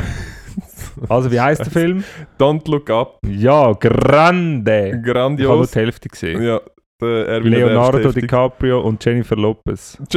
[1.09, 2.05] Also, wie heißt der Film?
[2.39, 3.19] Don't Look Up.
[3.27, 4.87] Ja, Grande.
[4.89, 5.71] Ich habe nur Grandios.
[5.73, 6.43] die Hälfte gesehen.
[6.43, 6.61] Ja,
[7.03, 9.99] hat Leonardo DiCaprio und Jennifer Lopez.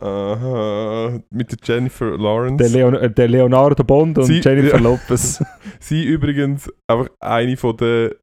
[0.00, 2.62] Aha, mit der Jennifer Lawrence.
[2.62, 4.78] Der, Leon äh, der Leonardo Bond und Sie- Jennifer.
[4.80, 5.42] Lopez.
[5.80, 8.14] Sie übrigens einfach eine von der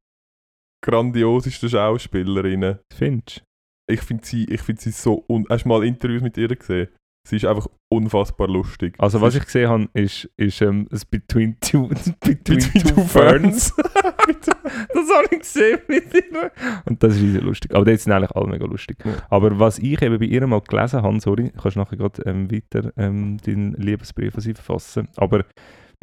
[0.82, 2.78] grandiosesten Schauspielerinnen.
[2.94, 3.42] Findest
[3.90, 5.24] Ich finde sie, ich find sie so...
[5.28, 6.88] Un Hast du mal Interviews mit ihr gesehen?
[7.26, 8.94] Sie ist einfach unfassbar lustig.
[8.98, 11.88] Also was ich gesehen habe, ist, ist ähm, das Between Two,
[12.20, 13.74] between Between two Two Ferns.
[13.76, 16.52] das habe ich gesehen mit ihr.
[16.84, 17.74] Und das ist riesig lustig.
[17.74, 18.98] Aber die sind eigentlich alle mega lustig.
[19.04, 19.14] Ja.
[19.28, 22.48] Aber was ich eben bei ihr mal gelesen habe, sorry, kannst du nachher gerade ähm,
[22.48, 25.08] weiter ähm, deinen Liebesbrief an sie verfassen.
[25.16, 25.44] Aber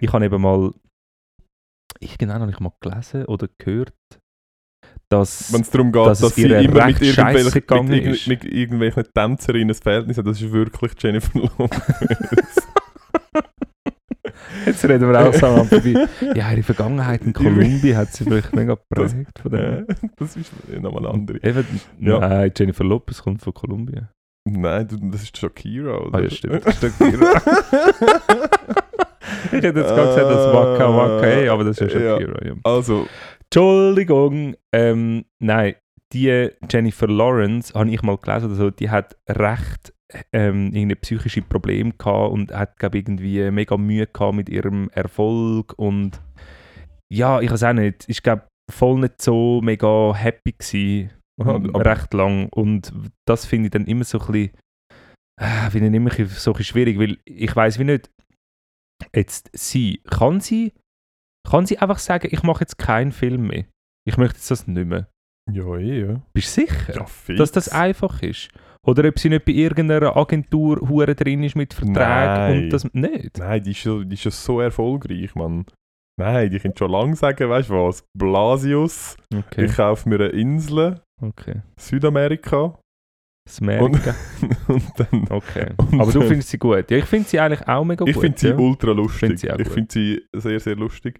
[0.01, 0.73] ich habe eben mal,
[2.01, 3.93] irgendwann habe ich mal gelesen oder gehört,
[5.13, 5.53] dass...
[5.53, 9.75] Wenn es darum geht, dass dass, sie immer mit irgendwelchen, mit, mit, mit irgendwelchen Tänzerinnen
[9.75, 12.67] ein Verhältnis hat, das ist wirklich Jennifer Lopez.
[14.65, 16.07] Jetzt reden wir auch zusammen vorbei.
[16.35, 19.87] Ja, ihre Vergangenheit in Kolumbien hat sie vielleicht mega geprägt von dem.
[20.17, 21.43] Das ist nochmal eine andere.
[21.43, 21.65] Eben,
[21.99, 22.19] Ja.
[22.19, 24.09] Nein, Jennifer Lopez kommt von Kolumbien.
[24.45, 26.17] Nein, das ist Shakira, oder?
[26.17, 26.65] Ah ja, stimmt.
[26.65, 27.41] Das ist Shakira.
[29.45, 32.17] ich hätte jetzt gerade gesagt, das Waka Waka, ey, aber das ist Ja.
[32.17, 32.45] Shakira.
[32.45, 32.53] Ja.
[32.63, 33.07] Also,
[33.55, 35.75] Entschuldigung, ähm, nein,
[36.11, 39.93] die Jennifer Lawrence, habe ich mal gelesen, oder so, die hat recht
[40.31, 45.77] ähm, irgendeine psychische Probleme gehabt und hat, glaube irgendwie mega Mühe gehabt mit ihrem Erfolg
[45.77, 46.19] und
[47.11, 52.11] ja, ich weiß auch nicht, ist, glaube voll nicht so mega happy gewesen, Aha, recht
[52.15, 52.91] lang und
[53.27, 54.51] das finde ich dann immer so ein bisschen,
[55.39, 56.25] äh, finde ich immer so ein
[56.57, 58.09] bisschen schwierig, weil ich weiß wie nicht,
[59.13, 60.73] jetzt sie, kann sie,
[61.49, 63.65] kann sie einfach sagen, ich mache jetzt keinen Film mehr,
[64.07, 65.07] ich möchte jetzt das nicht mehr.
[65.51, 66.21] ja, eh, ja.
[66.33, 66.95] Bist du sicher?
[66.95, 67.37] Ja, fix.
[67.37, 68.49] dass das einfach ist.
[68.85, 72.63] Oder ob sie nicht bei irgendeiner Agentur hure drin ist mit Verträgen Nein.
[72.63, 73.37] und das nicht.
[73.37, 75.65] Nein, die ist, ja, die ist ja so erfolgreich, Mann.
[76.19, 78.03] Nein, die können schon lange sagen, weißt du was?
[78.17, 81.61] Blasius, Okay, ich kaufe mir eine Insel, okay.
[81.77, 82.77] Südamerika
[83.45, 84.15] Das Merken.
[84.67, 85.27] und dann.
[85.29, 85.71] Okay.
[85.77, 86.89] Und Aber du dann- findest sie gut.
[86.89, 88.21] Ja, ich finde sie eigentlich auch mega Ich gut.
[88.21, 88.55] finde sie ja.
[88.57, 89.51] ultra Find lustig.
[89.51, 91.19] auch ich finde sie sehr, sehr lustig.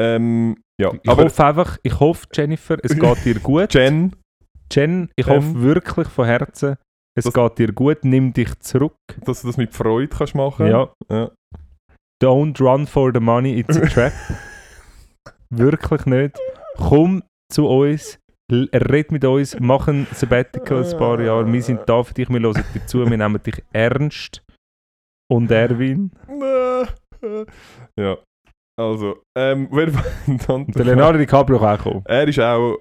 [0.00, 3.74] Ähm, ja, Ich aber hoffe einfach, ich hoffe, Jennifer, es geht dir gut.
[3.74, 4.14] Jen,
[4.72, 5.36] Jen, ich Jen.
[5.36, 6.76] hoffe wirklich von Herzen,
[7.16, 8.94] es Das- geht dir gut, nimm dich zurück.
[9.24, 10.92] dass du das mit Freude kannst machen Ja.
[11.10, 11.30] Ja.
[12.22, 14.12] Don't run for the money, it's a trap.
[15.50, 16.38] Wirklich nicht.
[16.76, 17.22] Komm
[17.52, 18.18] zu uns,
[18.52, 21.50] red mit uns, mach ein Sabbatical ein paar Jahre.
[21.50, 24.42] Wir sind da für dich, wir hören dir zu, wir nehmen dich ernst.
[25.30, 26.10] Und Erwin.
[27.98, 28.18] ja.
[28.78, 29.86] Also, ähm, wer
[30.46, 32.02] dann, der Leonardo DiCaprio kann auch kommen.
[32.06, 32.76] Er ist auch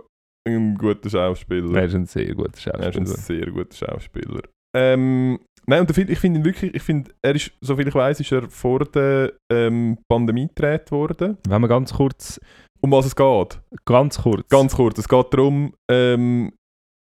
[0.48, 1.78] ein guter Schauspieler.
[1.78, 3.18] Er ist ein sehr guter Er ist ein Schauspieler.
[3.18, 4.42] sehr guter Schauspieler.
[4.76, 8.20] Ähm, nein, und Film, ich finde ihn wirklich, ich finde, er ist, soviel ich weiß,
[8.20, 11.38] ist er vor der ähm, Pandemie gedreht worden.
[11.48, 12.42] Wenn wir ganz kurz,
[12.84, 13.62] Um was es geht?
[13.86, 14.48] ganz kurz.
[14.50, 16.52] Ganz kurz, es geht darum, ähm,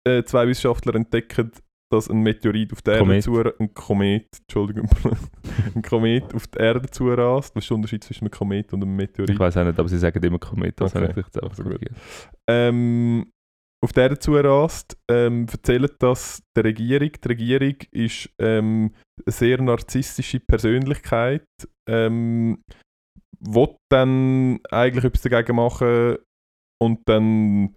[0.06, 1.50] äh, zwei Wissenschaftler entdecken,
[1.92, 3.22] dass ein Meteorit auf die Erde Komet.
[3.24, 4.88] zu ein Komet, Entschuldigung,
[5.74, 7.56] ein Komet auf die Erde zurast.
[7.56, 9.30] Was ist der Unterschied zwischen einem Komet und einem Meteorit?
[9.30, 10.98] ich weiß auch nicht, aber sie sagen immer Komet, das Okay.
[10.98, 11.80] habe ich vielleicht auch Also gut.
[12.48, 13.30] ähm,
[13.82, 17.10] auf der Erde zurast, ähm, erzählt das der Regierung.
[17.12, 21.46] Die Regierung ist ähm, eine sehr narzisstische Persönlichkeit,
[21.88, 22.62] ähm,
[23.40, 26.16] will dann eigentlich etwas dagegen machen
[26.80, 27.74] und dann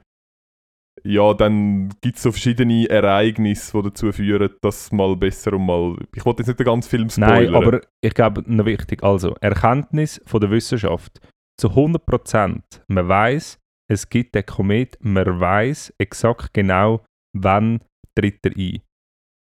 [1.04, 5.98] ja, dann gibt es so verschiedene Ereignisse, die dazu führen, dass mal besser und mal...
[6.16, 7.52] Ich wollte jetzt nicht den ganzen Film spoilern.
[7.52, 11.20] Nein, aber ich glaube, noch wichtig, also Erkenntnis von der Wissenschaft.
[11.60, 13.60] Zu 100%, man weiß,
[13.92, 17.04] es gibt den Komet, man weiß exakt genau,
[17.38, 17.84] wann
[18.18, 18.82] tritt er ein.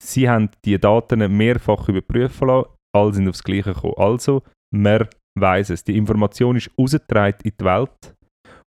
[0.01, 3.95] Sie haben die Daten mehrfach überprüfen lassen, alle sind aufs Gleiche gekommen.
[3.97, 4.43] Also,
[4.73, 5.07] man
[5.39, 5.83] weiß es.
[5.83, 8.15] Die Information ist rausgetragen in die Welt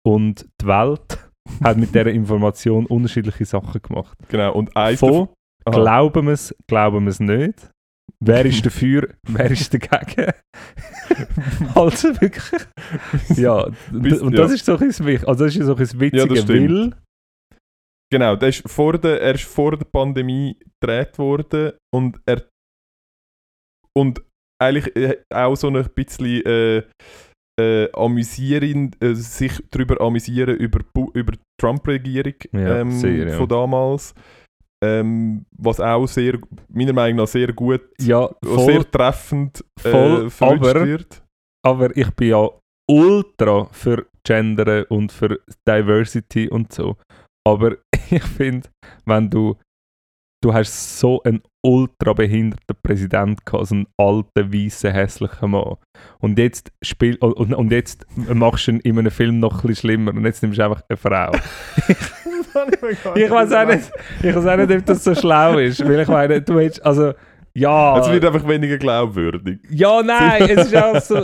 [0.06, 1.18] und die Welt
[1.64, 4.16] hat mit dieser Information unterschiedliche Sachen gemacht.
[4.28, 5.28] Genau, und eins Von.
[5.64, 7.70] Glauben wir es, glauben wir es nicht.
[8.20, 10.32] Wer ist dafür, wer ist dagegen?
[11.74, 12.62] also wirklich.
[13.36, 14.42] Ja, und, Bis- und ja.
[14.42, 15.24] das ist so ein bisschen.
[15.26, 16.94] Also das ist so ein bisschen Ja, das weil
[18.12, 22.48] Genau, der ist vor der, er ist vor der Pandemie gedreht worden und er
[23.96, 24.22] und
[24.59, 26.82] eigentlich äh, auch so ein bisschen äh,
[27.61, 30.80] äh, amüsieren, äh, sich darüber amüsieren über,
[31.14, 33.36] über die Trump-Regierung Ja, ähm, sehr, ja.
[33.36, 34.14] von damals.
[34.84, 36.38] Ähm, was auch sehr,
[36.68, 41.22] meiner Meinung nach sehr gut, ja, voll, sehr treffend äh, voll, aber- wird.
[41.66, 42.48] aber ich bin ja
[42.90, 46.96] ultra für Gender und für Diversity und so.
[47.46, 47.76] Aber
[48.11, 48.68] ich finde,
[49.07, 49.57] wenn du
[50.44, 55.76] du hast so einen ultra behinderten Präsident gehabt, so einen alten, weißen, hässlichen Mann.
[56.20, 59.68] Und jetzt, spiel, und, und- und jetzt machst du ihn in einem Film noch ein
[59.68, 61.32] bisschen schlimmer und jetzt nimmst du einfach eine Frau.
[63.16, 63.90] ich weiß auch nicht,
[64.22, 67.12] ich weiß auch nicht, ob das so schlau ist, weil ich meine, du hättest, also,
[67.54, 69.58] ja, Es wird einfach weniger glaubwürdig.
[69.70, 71.22] ja, nein, es ist auch so,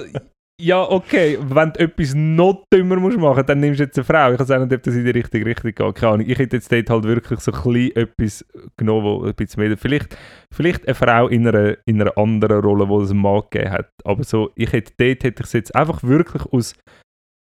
[0.63, 4.33] Ja, okay, wenn du etwas noch dümmer musst machen, dann nimmst du jetzt eine Frau.
[4.33, 5.95] Ich weiß auch nicht, ob das in die richtige Richtung geht.
[5.97, 6.27] Keine Ahnung.
[6.29, 8.47] Ich hätte jetzt dort halt wirklich so ein bisschen etwas
[8.77, 9.77] genommen, wo ein bisschen mehr...
[9.77, 10.17] Vielleicht,
[10.53, 13.91] vielleicht eine Frau in einer, in einer anderen Rolle, wo es einen Mann gegeben hat.
[14.05, 16.77] Aber so, ich hätte dort hätte ich es jetzt einfach wirklich aus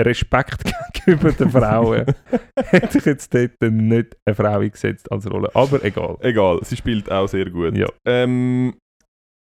[0.01, 0.63] Respekt
[0.93, 2.05] gegenüber den Frauen
[2.71, 5.51] hätte ich jetzt dort nicht eine Frau eingesetzt als Rolle.
[5.53, 6.17] Aber egal.
[6.21, 7.77] Egal, sie spielt auch sehr gut.
[7.77, 7.87] Ja.
[8.03, 8.73] Ähm,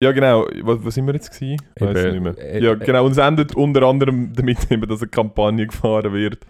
[0.03, 0.47] ja, genau.
[0.63, 1.61] Was, was sind wir jetzt gewesen?
[1.75, 2.39] Ich weiß nicht mehr.
[2.39, 3.05] äh, ja, äh, genau.
[3.07, 6.47] Und es endet unter anderem damit, eben, dass eine Kampagne gefahren wird,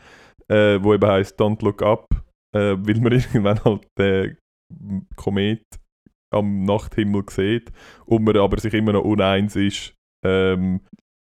[0.49, 2.07] äh, wo eben heißt Don't Look Up,
[2.55, 4.36] äh, weil man irgendwann halt den
[5.16, 5.62] Komet
[6.34, 7.72] am Nachthimmel sieht
[8.05, 9.94] und man aber sich immer noch uneins ist,
[10.26, 10.80] ähm,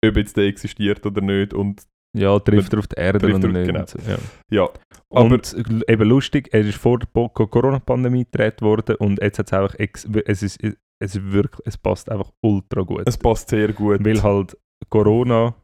[0.05, 1.53] ob jetzt der existiert oder nicht.
[1.53, 1.83] Und
[2.15, 3.67] Ja, trifft er auf die Erde Trifft oder er- nicht.
[3.67, 3.85] genau.
[3.85, 4.17] so, ja.
[4.49, 4.69] ja,
[5.09, 5.55] aber Und
[5.89, 10.07] eben lustig, er ist vor der Corona-Pandemie gedreht worden und jetzt hat es einfach, ex
[10.25, 10.59] es ist,
[11.03, 13.03] es wirklich, es passt einfach ultra gut.
[13.05, 14.03] es passt sehr gut.
[14.03, 14.57] Weil halt
[14.89, 15.55] Corona,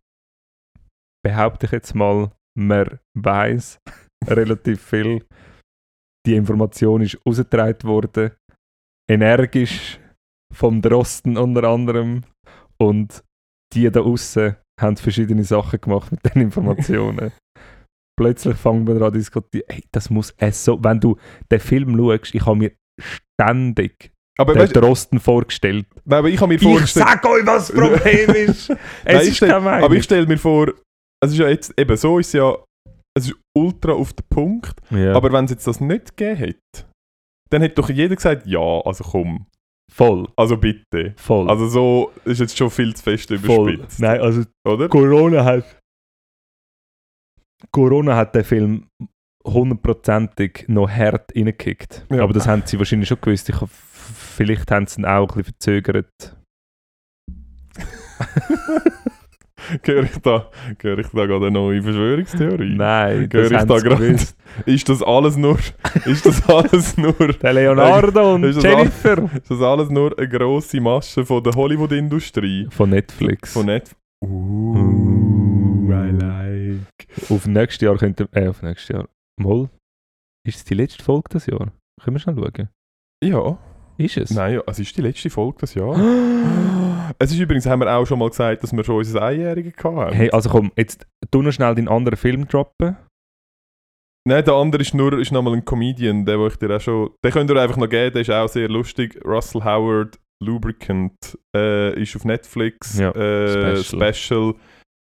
[1.23, 3.79] behaupte ich jetzt mal, man weiß
[4.27, 5.25] relativ viel.
[6.25, 8.31] Die Information ist rausgetragen worden,
[9.09, 9.99] energisch
[10.53, 12.23] vom Drosten unter anderem
[12.77, 13.23] und
[13.73, 17.31] die da außen haben verschiedene Sachen gemacht mit den Informationen.
[18.19, 21.17] Plötzlich fangen wir an zu diskutieren, hey, das muss es so, wenn du
[21.49, 25.85] den Film schaust, ich habe mir ständig aber, den weißt, du, Drosten vorgestellt.
[26.05, 27.05] nein, aber ich habe mir Ich vorgestellt...
[27.07, 28.69] sag euch, was das Problem ist.
[28.69, 29.51] es Nein, ich ist stell-.
[29.53, 30.71] Aber ich stelle mir vor,
[31.23, 32.55] es ist ja jetzt, eben so ist ja,
[33.17, 35.13] es ist ultra auf den Punkt, ja.
[35.13, 36.85] aber wenn es jetzt das nicht gegeben hätte,
[37.51, 39.45] dann hätte doch jeder gesagt, ja, also komm,
[39.91, 41.13] voll, also bitte.
[41.17, 43.71] voll, Also so ist jetzt schon viel zu fest voll.
[43.73, 44.87] überspitzt, Nein, also oder?
[44.87, 45.65] Corona hat
[47.71, 48.87] Corona hat den Film
[49.45, 52.05] hundertprozentig noch hart reingekickt.
[52.11, 52.23] Ja.
[52.23, 53.49] Aber das haben sie wahrscheinlich schon gewusst.
[53.49, 53.69] Ich, hab-
[54.39, 56.37] vielleicht haben sie ihn auch ein bisschen verzögert.
[59.83, 62.75] Gehöre ich da, gehöre ich da gerade eine neue Verschwörungstheorie?
[62.75, 64.17] Nein, Gehöre das ich da gerade?
[64.65, 65.59] Ist das alles nur,
[66.05, 69.29] ist das alles nur, Der Leonardo und Ist Jennifer.
[69.35, 72.67] ist das alles nur eine grosse Masche von der Hollywood-Industrie?
[72.71, 73.53] Von Netflix.
[73.53, 73.95] Von Netflix?
[74.25, 77.07] Uh, I like.
[77.29, 78.27] Auf nächstes Jahr könnte...
[78.31, 79.07] Äh, auf nächstes Jahr.
[79.39, 79.69] Mal.
[80.47, 81.71] Ist es die letzte Folge das Jahr?
[82.01, 82.69] Können wir schnell schauen?
[83.23, 83.59] Ja.
[83.99, 84.31] Ist es?
[84.31, 85.93] Nein, ja, es ist die letzte Folge das Jahr.
[87.19, 90.13] es ist übrigens, haben wir auch schon mal gesagt, dass wir schon unser Einjähriges hatten.
[90.13, 92.95] Hey, also komm, jetzt tu noch schnell deinen anderen Film droppen.
[94.25, 97.09] Nein, der andere ist nur ist nochmal ein Comedian, der, wo ich dir auch schon.
[97.25, 99.19] Den könnt ihr einfach noch geben, der ist auch sehr lustig.
[99.25, 102.97] Russell Howard, Lubricant, äh, ist auf Netflix.
[102.97, 104.13] Ja, äh, Special.
[104.13, 104.53] Special.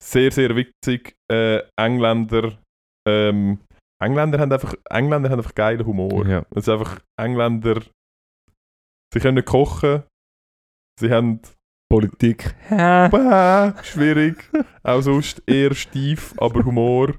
[0.04, 1.16] Sehr, sehr witzig.
[1.32, 2.60] Äh, Engländer.
[3.08, 3.60] Ähm,
[4.00, 6.28] Engländer haben einfach, Engländer haben einfach geilen Humor.
[6.28, 6.46] Ja.
[6.52, 7.82] Es ist einfach Engländer.
[9.16, 10.04] Sie können kochen.
[11.00, 11.40] Sie haben
[11.90, 12.54] Politik.
[12.70, 14.36] Bäh, schwierig.
[14.84, 17.14] Auch sonst eher steif, aber Humor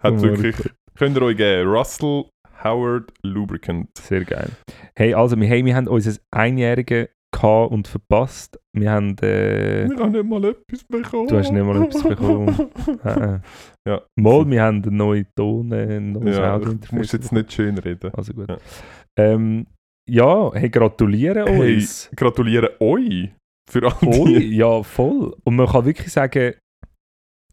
[0.00, 0.56] hat Humor wirklich.
[0.96, 1.70] Könnt ihr euch geben.
[1.70, 2.24] Russell
[2.64, 3.96] Howard Lubricant.
[3.98, 4.50] Sehr geil.
[4.96, 8.58] Hey, also wir, hey, wir haben unser Einjährige gehabt und verpasst.
[8.72, 9.16] Wir haben...
[9.22, 11.28] Äh, Ich habe nicht mal etwas bekommen.
[11.28, 12.48] Du hast nicht mal etwas bekommen.
[13.04, 13.40] äh, äh.
[13.86, 14.02] Ja.
[14.16, 17.52] Mal, wir haben einen neuen Ton, äh, ein neues Ja, Audiointerface du musst jetzt nicht
[17.52, 18.12] schön reden.
[18.12, 18.48] Also gut.
[18.48, 18.58] Ja.
[19.16, 19.66] Ähm,
[20.08, 22.10] ja, hey, gratulieren Hey, uns.
[22.16, 23.30] gratuliere euch
[23.70, 24.56] für all Ui, die.
[24.56, 25.34] ja, voll.
[25.44, 26.54] Und man kann wirklich sagen,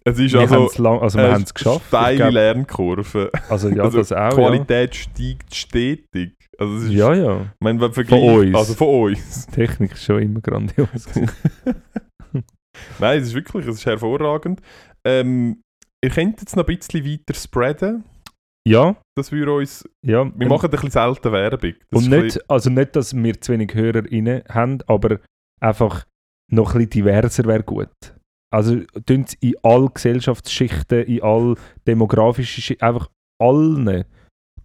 [0.03, 0.65] Es ist wir haben also.
[0.67, 1.85] es lang, also wir äh, haben es geschafft.
[1.87, 3.31] Steile Lernkurve.
[3.49, 4.29] also ja, also das auch.
[4.29, 6.33] Die Qualität steigt stetig.
[6.57, 7.23] Also es ist, Ja, ja.
[7.23, 7.41] ja.
[7.41, 8.55] Ich meine, wenn vergleicht- uns.
[8.55, 9.45] Also von uns.
[9.47, 11.07] Die Technik ist schon immer grandios.
[12.99, 14.61] Nein, es ist wirklich, es ist hervorragend.
[15.05, 15.61] Ähm,
[16.03, 18.03] ihr könnt jetzt noch ein bisschen weiter spreaden,
[18.67, 19.87] ja, dass wir uns.
[20.05, 20.31] ja.
[20.35, 21.73] Wir machen ein bisschen selten Werbung.
[21.89, 25.19] Das Und nicht, also nicht, dass wir zu wenig HörerInnen haben, aber
[25.61, 26.05] einfach
[26.51, 28.15] noch ein bisschen diverser wäre gut.
[28.51, 31.55] Also tun es in all Gesellschaftsschichten, in all
[31.87, 34.05] demografischen Schichten, einfach allen,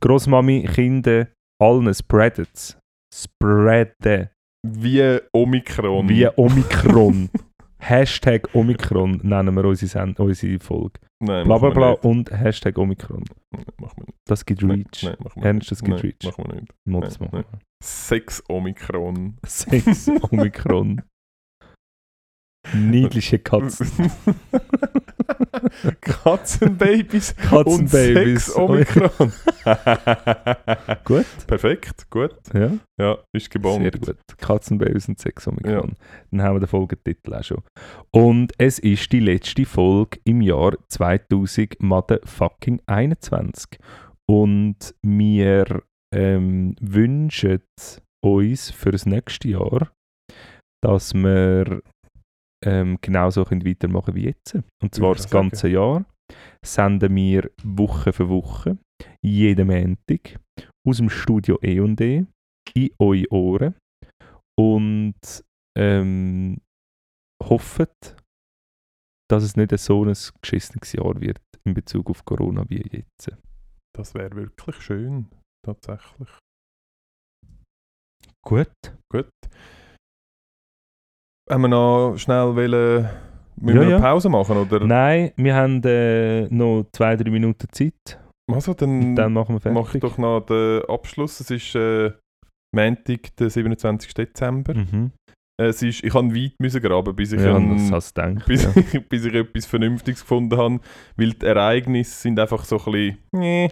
[0.01, 1.29] Großmami, Kinder,
[1.61, 2.79] allen spreadet es.
[3.15, 4.31] Spreaden.
[4.67, 6.09] Wie Omikron.
[6.09, 7.29] Wie Omikron.
[7.79, 11.01] Hashtag Omikron nennen wir unsere, Send unsere Folge.
[11.21, 13.25] Nein, Bla bla bla und Hashtag Omikron.
[13.53, 14.19] Nein, Machen wir nicht.
[14.27, 15.03] Das gibt Reach.
[15.05, 15.71] nein, machen wir Ernst, nicht.
[15.71, 16.25] das gibt Reach.
[16.25, 16.75] Machen wir nicht.
[16.85, 17.61] Mal Nein, machen.
[17.83, 19.37] Sechs Omikron.
[19.47, 21.03] Sechs Omikron.
[22.75, 23.89] Niedliche Katzen.
[26.01, 28.47] Katzenbabys und Katzenbabys.
[28.47, 29.33] sechs Omikron.
[31.05, 31.27] Gut.
[31.47, 32.35] Perfekt, gut.
[32.53, 33.83] Ja, Ja, ist gebombt.
[33.83, 34.17] sehr gut.
[34.39, 35.95] Katzenbabys und sechs Omikron.
[36.31, 37.63] Dann haben wir den Folgetitel auch schon.
[38.13, 43.79] Und es ist die letzte Folge im Jahr 2000 motherfucking 21.
[44.29, 45.83] Und wir
[46.15, 47.63] ähm, wünschen
[48.25, 49.91] uns für das nächste Jahr,
[50.83, 51.83] dass wir
[52.65, 54.59] ähm, genauso können weitermachen wie jetzt.
[54.83, 56.05] Und zwar das ganze Jahr
[56.65, 58.79] senden wir Woche für Woche,
[59.23, 60.41] jeden Montag,
[60.87, 62.25] aus dem Studio E&E
[62.75, 63.75] in eure Ohren
[64.59, 65.45] und
[65.77, 66.61] ähm,
[67.43, 67.87] hoffen,
[69.31, 73.37] dass es nicht so ein geschissenes Jahr wird in Bezug auf Corona wie jetzt.
[73.95, 75.31] Das wäre wirklich schön,
[75.65, 76.29] tatsächlich.
[78.45, 78.73] Gut.
[79.11, 79.31] Gut.
[81.51, 83.09] Haben wir noch schnell wollen,
[83.61, 83.97] müssen Ja, wir ja.
[83.97, 84.81] eine Pause machen, oder?
[84.85, 88.19] Nein, wir haben äh, noch zwei, drei Minuten Zeit.
[88.51, 89.83] Also, dann, Dann machen wir fertig.
[89.83, 91.41] mache ich doch noch den Abschluss.
[91.41, 92.13] Es ist äh,
[92.75, 94.13] Montag, der 27.
[94.15, 94.75] Dezember.
[94.75, 95.13] Mhm.
[95.61, 98.47] Es ist, ich habe weit müssen graben, bis ich, Ja, ein- das hast du gedacht.
[98.47, 99.01] bis, ja.
[99.09, 100.81] bis ich etwas Vernünftiges gefunden habe.
[101.17, 103.19] Weil die Ereignisse sind einfach so ein bisschen...
[103.33, 103.71] Nee.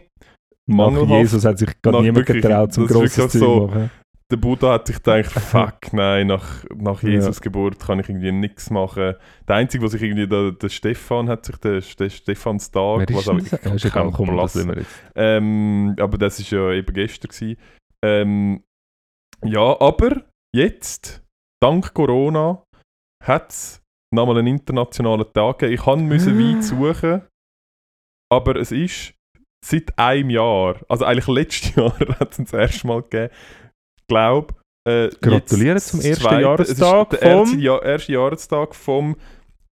[0.70, 1.10] Nach mangelhaft.
[1.10, 3.90] Jesus hat sich Nach niemand wirklich- getraut, zum grosses Zeug so- machen.
[4.32, 7.10] Der Buddha hat sich gedacht, fuck, nein, nach, nach Ja.
[7.10, 9.14] Jesus Geburt kann ich irgendwie nichts machen.
[9.46, 13.52] Der Einzige, was ich irgendwie, der, der Stefan hat sich, der, der ist was das?
[13.52, 14.54] ich Ja, ist egal, keinen komm, Platz.
[14.54, 14.86] das lassen.
[15.14, 17.58] Ähm, aber das ist ja eben gestern gewesen.
[18.02, 18.64] Ähm,
[19.44, 20.24] ja, aber
[20.54, 21.22] jetzt,
[21.62, 22.64] dank Corona,
[23.22, 23.82] hat es
[24.14, 25.74] nochmal einen internationalen Tag gegeben.
[25.74, 27.22] Ich han müssen weit suchen,
[28.32, 29.14] aber es ist
[29.62, 33.32] seit einem Jahr, also eigentlich letztes Jahr hat es das erste Mal gegeben,
[34.12, 34.54] glaube
[34.88, 39.16] äh, Gratuliere zum ersten zweite- Jahrestag Es ist der erste, vom- ja, erste Jahrestag vom,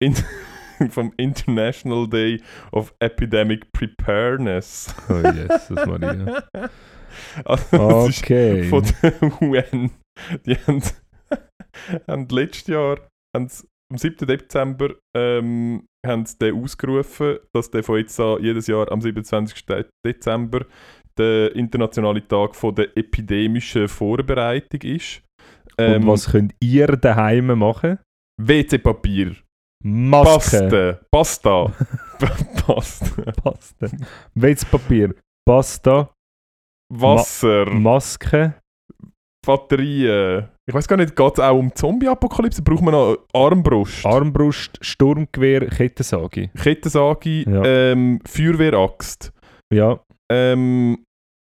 [0.02, 0.14] In
[0.90, 2.40] vom International Day
[2.72, 4.94] of Epidemic Preparedness.
[5.08, 5.14] Oh,
[5.86, 6.42] Maria.
[7.44, 8.62] Also, das ist Okay.
[8.64, 9.90] von der UN.
[10.46, 10.80] Die haben,
[12.08, 12.98] haben letztes Jahr,
[13.36, 13.48] haben
[13.92, 14.26] am 7.
[14.28, 19.66] Dezember, ähm, haben sie den ausgerufen, dass der von jetzt an jedes Jahr am 27.
[19.66, 20.64] De- Dezember
[21.20, 25.22] der internationale Tag von der epidemischen Vorbereitung ist.
[25.78, 27.98] Ähm, Und was könnt ihr daheim machen?
[28.40, 29.36] WC-Papier,
[29.84, 30.98] Maske.
[31.10, 33.86] Pasta, Pasta, Pasta, Pasta.
[34.34, 35.14] Weizpapier.
[35.46, 36.10] Pasta.
[36.92, 38.54] Wasser, Maske.
[39.46, 40.48] Batterien.
[40.68, 42.62] Ich weiß gar nicht, geht es auch um Zombie-Apokalypse?
[42.62, 44.04] Braucht man noch Armbrust?
[44.04, 44.78] Armbrust.
[44.82, 45.66] Sturmgewehr.
[45.68, 46.50] Kettensage.
[46.56, 47.62] Kettensage, Ja.
[47.64, 49.32] ähm, Feuerwehraxt,
[49.72, 49.98] Ja.
[50.30, 51.04] ähm,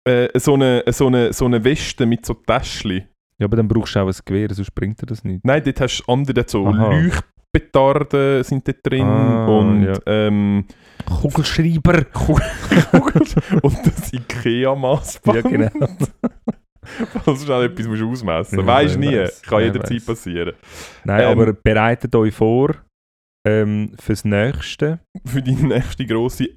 [0.08, 3.08] äh, so, eine, so, eine, so eine Weste mit so Täschchen.
[3.40, 5.44] Ja, aber dann brauchst du auch ein Gewehr, sonst bringt dir das nicht.
[5.44, 6.92] Nein, dort hast du andere, so Aha.
[6.92, 9.94] Leuchtpetarden sind dort drin Ah, und, ja.
[10.06, 10.66] ähm,
[11.06, 12.06] Kugelschreiber.
[13.64, 15.44] und das Ikea-Maßband.
[15.44, 15.88] Ja, genau.
[17.24, 18.68] Falls du schnell etwas musst ausmessen musst.
[18.68, 20.54] Wer nie, weiß, kann jederzeit passieren.
[21.04, 22.76] Nein, Ähm, aber bereitet euch vor
[23.46, 25.00] ähm, fürs Nächste.
[25.26, 26.50] Für die nächste grosse...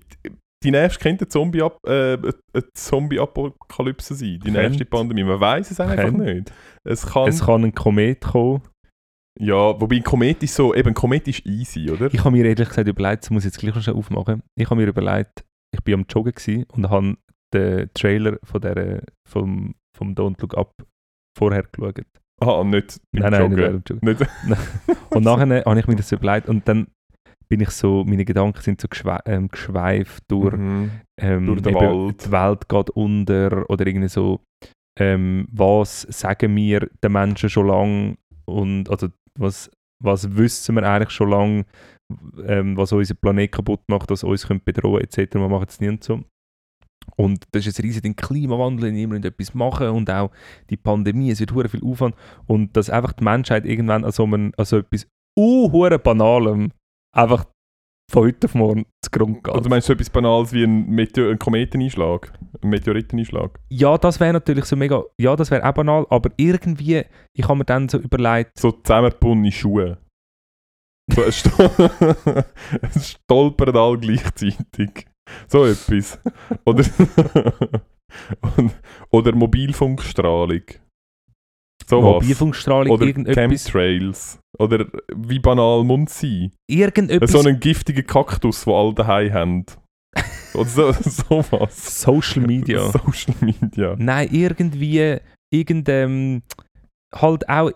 [0.65, 2.33] Die nächste könnte Zombie- äh, eine
[2.73, 4.29] Zombie-Apokalypse sein.
[4.29, 4.63] Die Könnte.
[4.63, 5.25] nächste Pandemie.
[5.25, 6.23] Man weiß es einfach Könnte.
[6.35, 6.53] nicht.
[6.85, 7.29] Es kann...
[7.29, 8.63] Es kann ein Komet kommen.
[9.39, 12.07] Ja, wobei ein Komet ist so, eben ein Komet ist easy, oder?
[12.13, 14.43] Ich habe mir ehrlich gesagt überlegt, das muss ich jetzt gleich noch schnell aufmachen.
[14.57, 15.45] Ich habe mir überlegt,
[15.75, 17.17] ich bin am Joggen gewesen und habe
[17.53, 20.73] den Trailer von der, vom, vom Don't Look Up
[21.37, 22.05] vorher geschaut.
[22.41, 23.83] Ah, nicht beim Nein, nein, nicht Joggen.
[23.89, 24.09] Joggen.
[24.49, 26.87] Nicht, Und nachher habe ich mir das überlegt und dann
[27.49, 30.91] bin ich so, meine Gedanken sind so geschwe ähm, geschweift durch, Mhm.
[31.21, 32.25] ähm, Durch den Wald.
[32.27, 34.41] die Welt geht unter oder irgendwie so,
[34.99, 38.17] ähm, was sagen wir den Menschen schon lange
[38.47, 39.71] und also was,
[40.03, 41.65] was wissen wir eigentlich schon lange,
[42.47, 45.35] ähm, was unseren Planet kaputt macht, was uns könnte bedrohen etc.
[45.35, 46.23] Wir machen es nie und so.
[47.17, 50.31] Und das ist ein riesiges Klimawandel, niemand etwas machen und auch
[50.71, 52.15] die Pandemie, es wird hure viel Aufwand
[52.47, 55.07] und dass einfach die Menschheit irgendwann an so, einem, an so etwas
[55.39, 55.69] uh,
[55.99, 56.71] Banalem
[57.15, 57.47] einfach
[58.11, 59.55] von heute auf morgen zugrunde geht.
[59.55, 62.33] Also meinst du so etwas Banales wie ein, Meteor ein Kometeneinschlag?
[62.63, 63.59] Ein Meteoriteneinschlag?
[63.71, 67.05] Ja, das wäre natürlich so mega, ja, das wäre auch banal, aber irgendwie,
[67.37, 69.99] ich habe mir dann so überlegt, So zusammengebundene Schuhe.
[71.13, 71.51] So ein, Sto
[72.83, 75.07] ein stolpern all gleichzeitig.
[75.49, 76.21] So etwas.
[76.65, 76.85] Oder,
[79.11, 80.63] oder Mobilfunkstrahlung.
[81.87, 82.23] So was.
[82.23, 84.41] Mobilfunkstrahlung, Oder irgendetwas, Chemtrails.
[84.59, 86.53] Oder wie banal muss sein?
[86.71, 89.67] irgendetwas, So einen giftigen Kaktus, den alle daheim haben.
[90.55, 92.01] Oder so, sowas.
[92.03, 92.81] Social Media.
[92.93, 93.97] Social Media.
[93.99, 95.19] Nein, irgendwie,
[95.53, 96.43] irgend, ähm,
[97.15, 97.73] halt auch,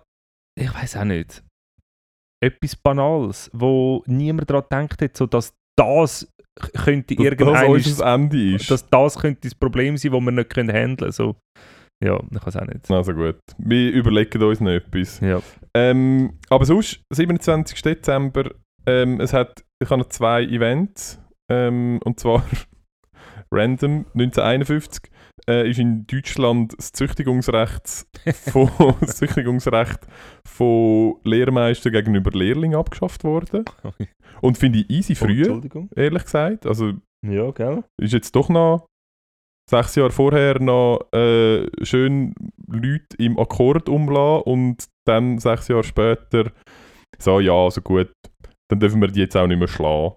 [0.58, 1.42] ich weiß auch nicht,
[2.40, 6.32] etwas Banales, wo niemand daran denkt hat, so dass das
[6.74, 8.70] könnte Dass das irgendein, unser Ende ist.
[8.70, 11.36] dass das könnte das Problem sein, das wir nicht können handeln so.
[12.04, 12.90] Ja, ich weiß auch nicht.
[12.90, 13.38] also gut.
[13.58, 15.18] Wir überlegen uns noch etwas.
[15.20, 15.40] Ja.
[15.74, 17.82] Ähm, aber sonst, 27.
[17.82, 18.50] Dezember,
[18.86, 21.20] ähm, es hat, ich habe noch zwei Events.
[21.50, 22.44] Ähm, und zwar
[23.50, 24.04] random.
[24.14, 25.10] 1951
[25.48, 28.06] äh, ist in Deutschland das Züchtigungsrecht
[28.52, 28.70] von,
[29.00, 30.00] das Züchtigungsrecht
[30.46, 33.64] von Lehrmeistern gegenüber Lehrlingen abgeschafft worden.
[34.40, 35.88] Und finde ich easy Oh, früher, Entschuldigung.
[35.96, 36.66] ehrlich gesagt.
[36.66, 36.92] Also
[37.26, 37.82] Ja, gell?
[38.00, 38.86] ist jetzt doch noch
[39.68, 42.34] sechs Jahre vorher noch äh, schön
[42.66, 46.50] Leute im Akkord umlassen und dann sechs Jahre später
[47.18, 48.10] so, ja, also gut,
[48.70, 50.14] dann dürfen wir die jetzt auch nicht mehr schlagen.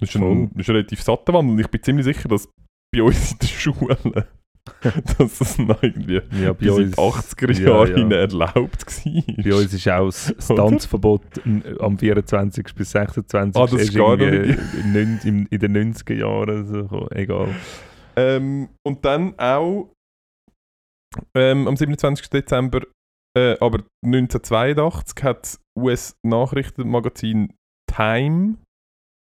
[0.00, 0.50] Das ist ein, Voll.
[0.54, 2.48] das ist ein relativ satter Wandel und ich bin ziemlich sicher, dass
[2.94, 4.24] bei uns in den Schulen
[5.18, 7.96] dass das noch irgendwie Ja, bei bis in uns, die 80er ja, Jahre ja.
[7.96, 9.44] hinein erlaubt war.
[9.44, 10.34] bei uns ist auch das?
[10.48, 11.22] Tanzverbot
[11.80, 12.74] am 24.
[12.74, 13.60] bis 26.
[13.60, 16.66] Ah, das ist gar irgendwie in, in, in den 90er Jahren.
[16.66, 17.08] So, gekommen.
[17.12, 17.48] egal.
[18.16, 19.90] Ähm, und dann auch
[21.36, 22.28] ähm, am 27.
[22.30, 22.80] Dezember,
[23.36, 27.52] äh, aber 1982, hat das US-Nachrichtenmagazin
[27.92, 28.56] Time,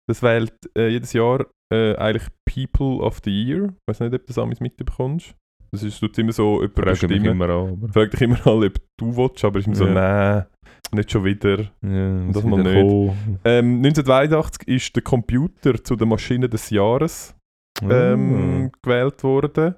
[0.09, 3.65] das wählt äh, jedes Jahr äh, eigentlich People of the Year.
[3.69, 5.35] Ich weiß nicht, ob du das amigs mitbekommst.
[5.71, 7.25] Das ist tut immer so jemand mich bestimmen.
[7.25, 7.73] immer an.
[7.73, 9.93] Aber, Frag dich immer mal, ob du willst, aber immer so, Ja.
[9.93, 10.45] nein,
[10.93, 11.59] nicht schon wieder.
[11.81, 13.15] ja, Das mal nicht.
[13.43, 17.35] Ähm, 1982 ist der Computer zu der Maschine des Jahres
[17.81, 19.75] ähm, gewählt worden.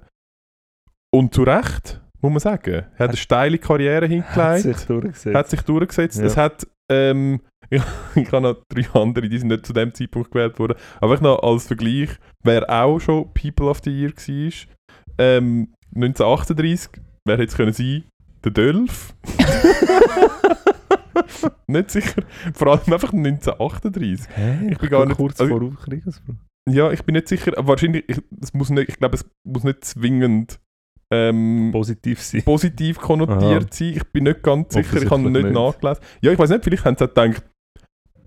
[1.12, 2.84] Und zu Recht, muss man sagen.
[2.96, 4.62] Er hat eine steile Karriere Hat hingelegt.
[4.78, 5.36] sich durchgesetzt.
[5.36, 6.18] Hat sich durchgesetzt.
[6.18, 6.24] Ja.
[6.26, 7.40] Es hat, ähm,
[7.70, 7.82] ich,
[8.14, 10.76] ich habe noch drei andere, die sind nicht zu dem Zeitpunkt gewählt worden.
[11.00, 12.10] Aber ich noch als Vergleich,
[12.44, 14.52] wer auch schon People of the Year war,
[15.18, 16.90] ähm, 1938,
[17.26, 18.04] wer hätte es können sein?
[18.44, 19.14] Der Dölf.
[21.66, 22.22] nicht sicher.
[22.54, 24.26] Vor allem einfach 1938.
[24.34, 24.68] Hä?
[24.70, 26.34] Ich bin gar nicht- kurz also- vor Aufkriegsfrau.
[26.68, 29.84] Ja, ich bin nicht sicher, wahrscheinlich, ich, es muss nicht, ich glaube, es muss nicht
[29.84, 30.60] zwingend
[31.12, 32.42] ähm, Positiv sein.
[32.44, 33.66] positiv konnotiert Aha.
[33.72, 33.88] sein.
[33.96, 35.54] Ich bin nicht ganz sicher, ich habe nicht, nicht.
[35.54, 36.02] nachgelesen.
[36.20, 37.42] Ja, ich weiß nicht, vielleicht haben sie gedacht,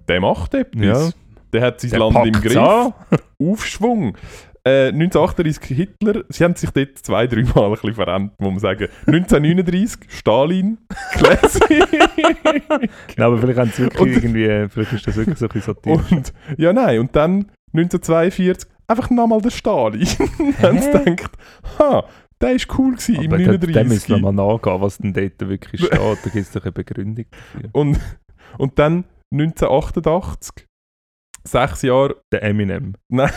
[0.09, 1.13] der macht etwas.
[1.13, 1.19] Ja.
[1.53, 2.57] Der hat sein Der Land im Griff.
[2.57, 2.93] an.
[3.41, 4.17] Aufschwung.
[4.65, 8.59] Äh, 1938 Hitler, sie haben sich dort zwei, drei Mal ein bisschen verändert, muss man
[8.59, 8.87] sagen.
[9.07, 10.77] 1939 Stalin,
[11.11, 11.63] Classic.
[13.17, 15.73] Ja, aber vielleicht haben sie wirklich Und- irgendwie, vielleicht ist das wirklich so ein bisschen
[15.75, 16.11] satirisch.
[16.11, 20.05] Und, ja, nein, und dann 1942 einfach nochmal der Stalin.
[20.61, 21.31] haben sie gedacht,
[21.79, 22.05] ha,
[22.41, 24.21] der ist cool gewesen im Aber da- dem müssen wir 39.
[24.21, 25.93] mal nachgehen, was denn dort wirklich steht.
[25.99, 27.69] Da gibt es doch eine Begründung dafür.
[27.73, 27.99] Und,
[28.57, 30.65] und dann 1988,
[31.43, 32.93] sechs Jahre, Der Eminem.
[33.09, 33.31] nein,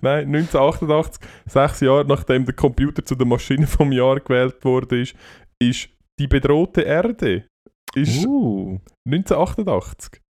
[0.02, 5.14] 1988, sechs Jahre nachdem der Computer zu der Maschine vom Jahr gewählt wurde, ist,
[5.60, 5.88] ist
[6.18, 7.44] die bedrohte Erde.
[7.94, 10.21] Ist Uh, 1988.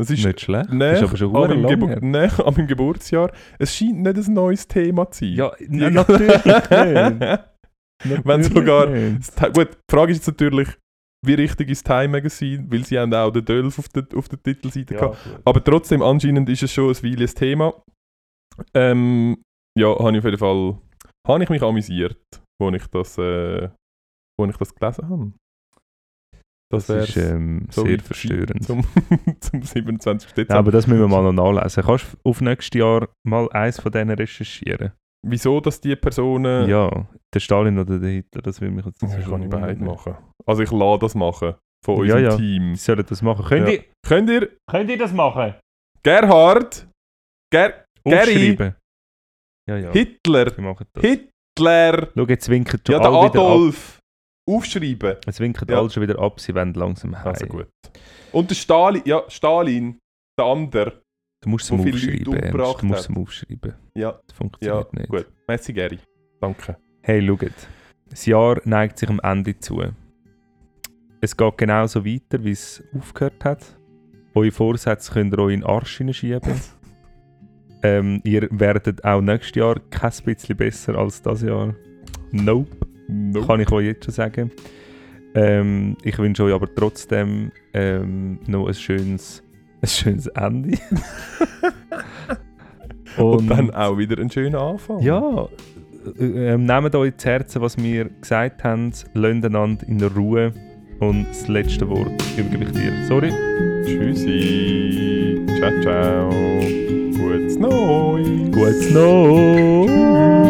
[0.00, 0.72] Das ist nicht schlecht.
[0.72, 3.30] Nein, ist aber schon an meinem, Gebu nee, an meinem Geburtsjahr.
[3.58, 5.34] Es scheint nicht ein neues Thema zu sein.
[5.34, 8.24] Ja, na, natürlich nicht.
[8.24, 9.36] Wenn sogar- nicht.
[9.54, 10.68] Gut, die Frage ist jetzt natürlich,
[11.24, 14.42] wie richtig ist Time Magazine, weil sie haben auch den Dölf auf der, auf der
[14.42, 15.18] Titelseite gehabt.
[15.24, 15.42] Ja, gut.
[15.44, 17.74] Aber trotzdem, anscheinend ist es schon ein Weile ein Thema.
[18.74, 19.40] Ähm,
[19.78, 20.78] ja, habe ich auf jeden Fall,
[21.28, 22.18] habe ich mich amüsiert,
[22.60, 23.68] wo ich das, äh,
[24.38, 25.32] wo ich das gelesen habe.
[26.72, 28.64] Das, Das ist ähm, so sehr verstörend.
[28.64, 28.82] zum,
[29.40, 30.30] zum 27.
[30.32, 30.54] Dezember.
[30.54, 31.82] Ja, aber das müssen wir mal noch nachlesen.
[31.84, 34.92] Kannst du auf nächstes Jahr mal eins von denen recherchieren?
[35.24, 36.68] Wieso, dass die Personen...
[36.68, 40.16] Ja, der Stalin oder der Hitler, das will mich jetzt Das kann ich beide machen.
[40.46, 41.54] Also ich lade das machen.
[41.84, 42.36] Von Ja, unserem ja.
[42.36, 42.70] Team.
[42.72, 43.44] Die sollen das machen.
[43.44, 43.74] Könnt, Ja.
[43.74, 44.48] ihr, Könnt ihr...
[44.70, 45.54] könnt ihr das machen?
[46.02, 46.88] Gerhard...
[47.52, 48.54] Ger Gary?
[48.54, 48.74] Aufschreiben.
[49.68, 49.92] Ja, ja.
[49.92, 50.52] Hitler...
[51.00, 52.08] Hitler...
[52.16, 53.46] Schau, jetzt winken schon Ja, der alle wieder ab.
[53.46, 53.98] Adolf...
[54.46, 55.16] Aufschreiben.
[55.26, 55.78] Jetzt winken Ja.
[55.78, 57.28] alle schon wieder ab, sie wollen langsam heim.
[57.28, 57.68] Also gut.
[58.32, 59.02] Und der Stalin...
[59.04, 59.98] Ja, Stalin.
[60.38, 61.02] Der andere.
[61.42, 62.82] Du musst es aufschreiben, Ernst.
[62.82, 63.74] Du musst es aufschreiben.
[63.94, 65.08] Ja, Das ja, funktioniert nicht.
[65.08, 65.26] gut.
[65.46, 65.98] Merci, Gary.
[66.40, 66.76] Danke.
[67.02, 67.52] Hey, schaut.
[68.08, 69.82] Das Jahr neigt sich am Ende zu.
[71.20, 73.78] Es geht genauso weiter, wie es aufgehört hat.
[74.34, 76.60] Eure Vorsätze könnt ihr euch in den Arsch hineinschieben.
[77.82, 81.74] ähm, ihr werdet auch nächstes Jahr kein bisschen besser als das Jahr.
[82.30, 82.76] Nope.
[83.08, 83.46] Nope.
[83.46, 84.50] Kann ich euch jetzt schon sagen.
[85.34, 89.42] Ähm, ich wünsche euch aber trotzdem ähm, noch ein schönes,
[89.80, 90.78] ein schönes Ende.
[93.16, 95.00] Und, dann auch wieder einen schönen Anfang.
[95.00, 95.48] Ja,
[96.18, 100.52] äh, ähm, nehmt euch zu Herzen, was wir gesagt haben, lasst einander in Ruhe
[101.00, 102.92] und das letzte Wort übergebe ich dir.
[103.06, 103.32] Sorry.
[103.84, 105.44] Tschüssi.
[105.58, 106.30] Ciao, ciao.
[107.16, 108.50] Gutes Neues.
[108.52, 110.41] Gutes Neues.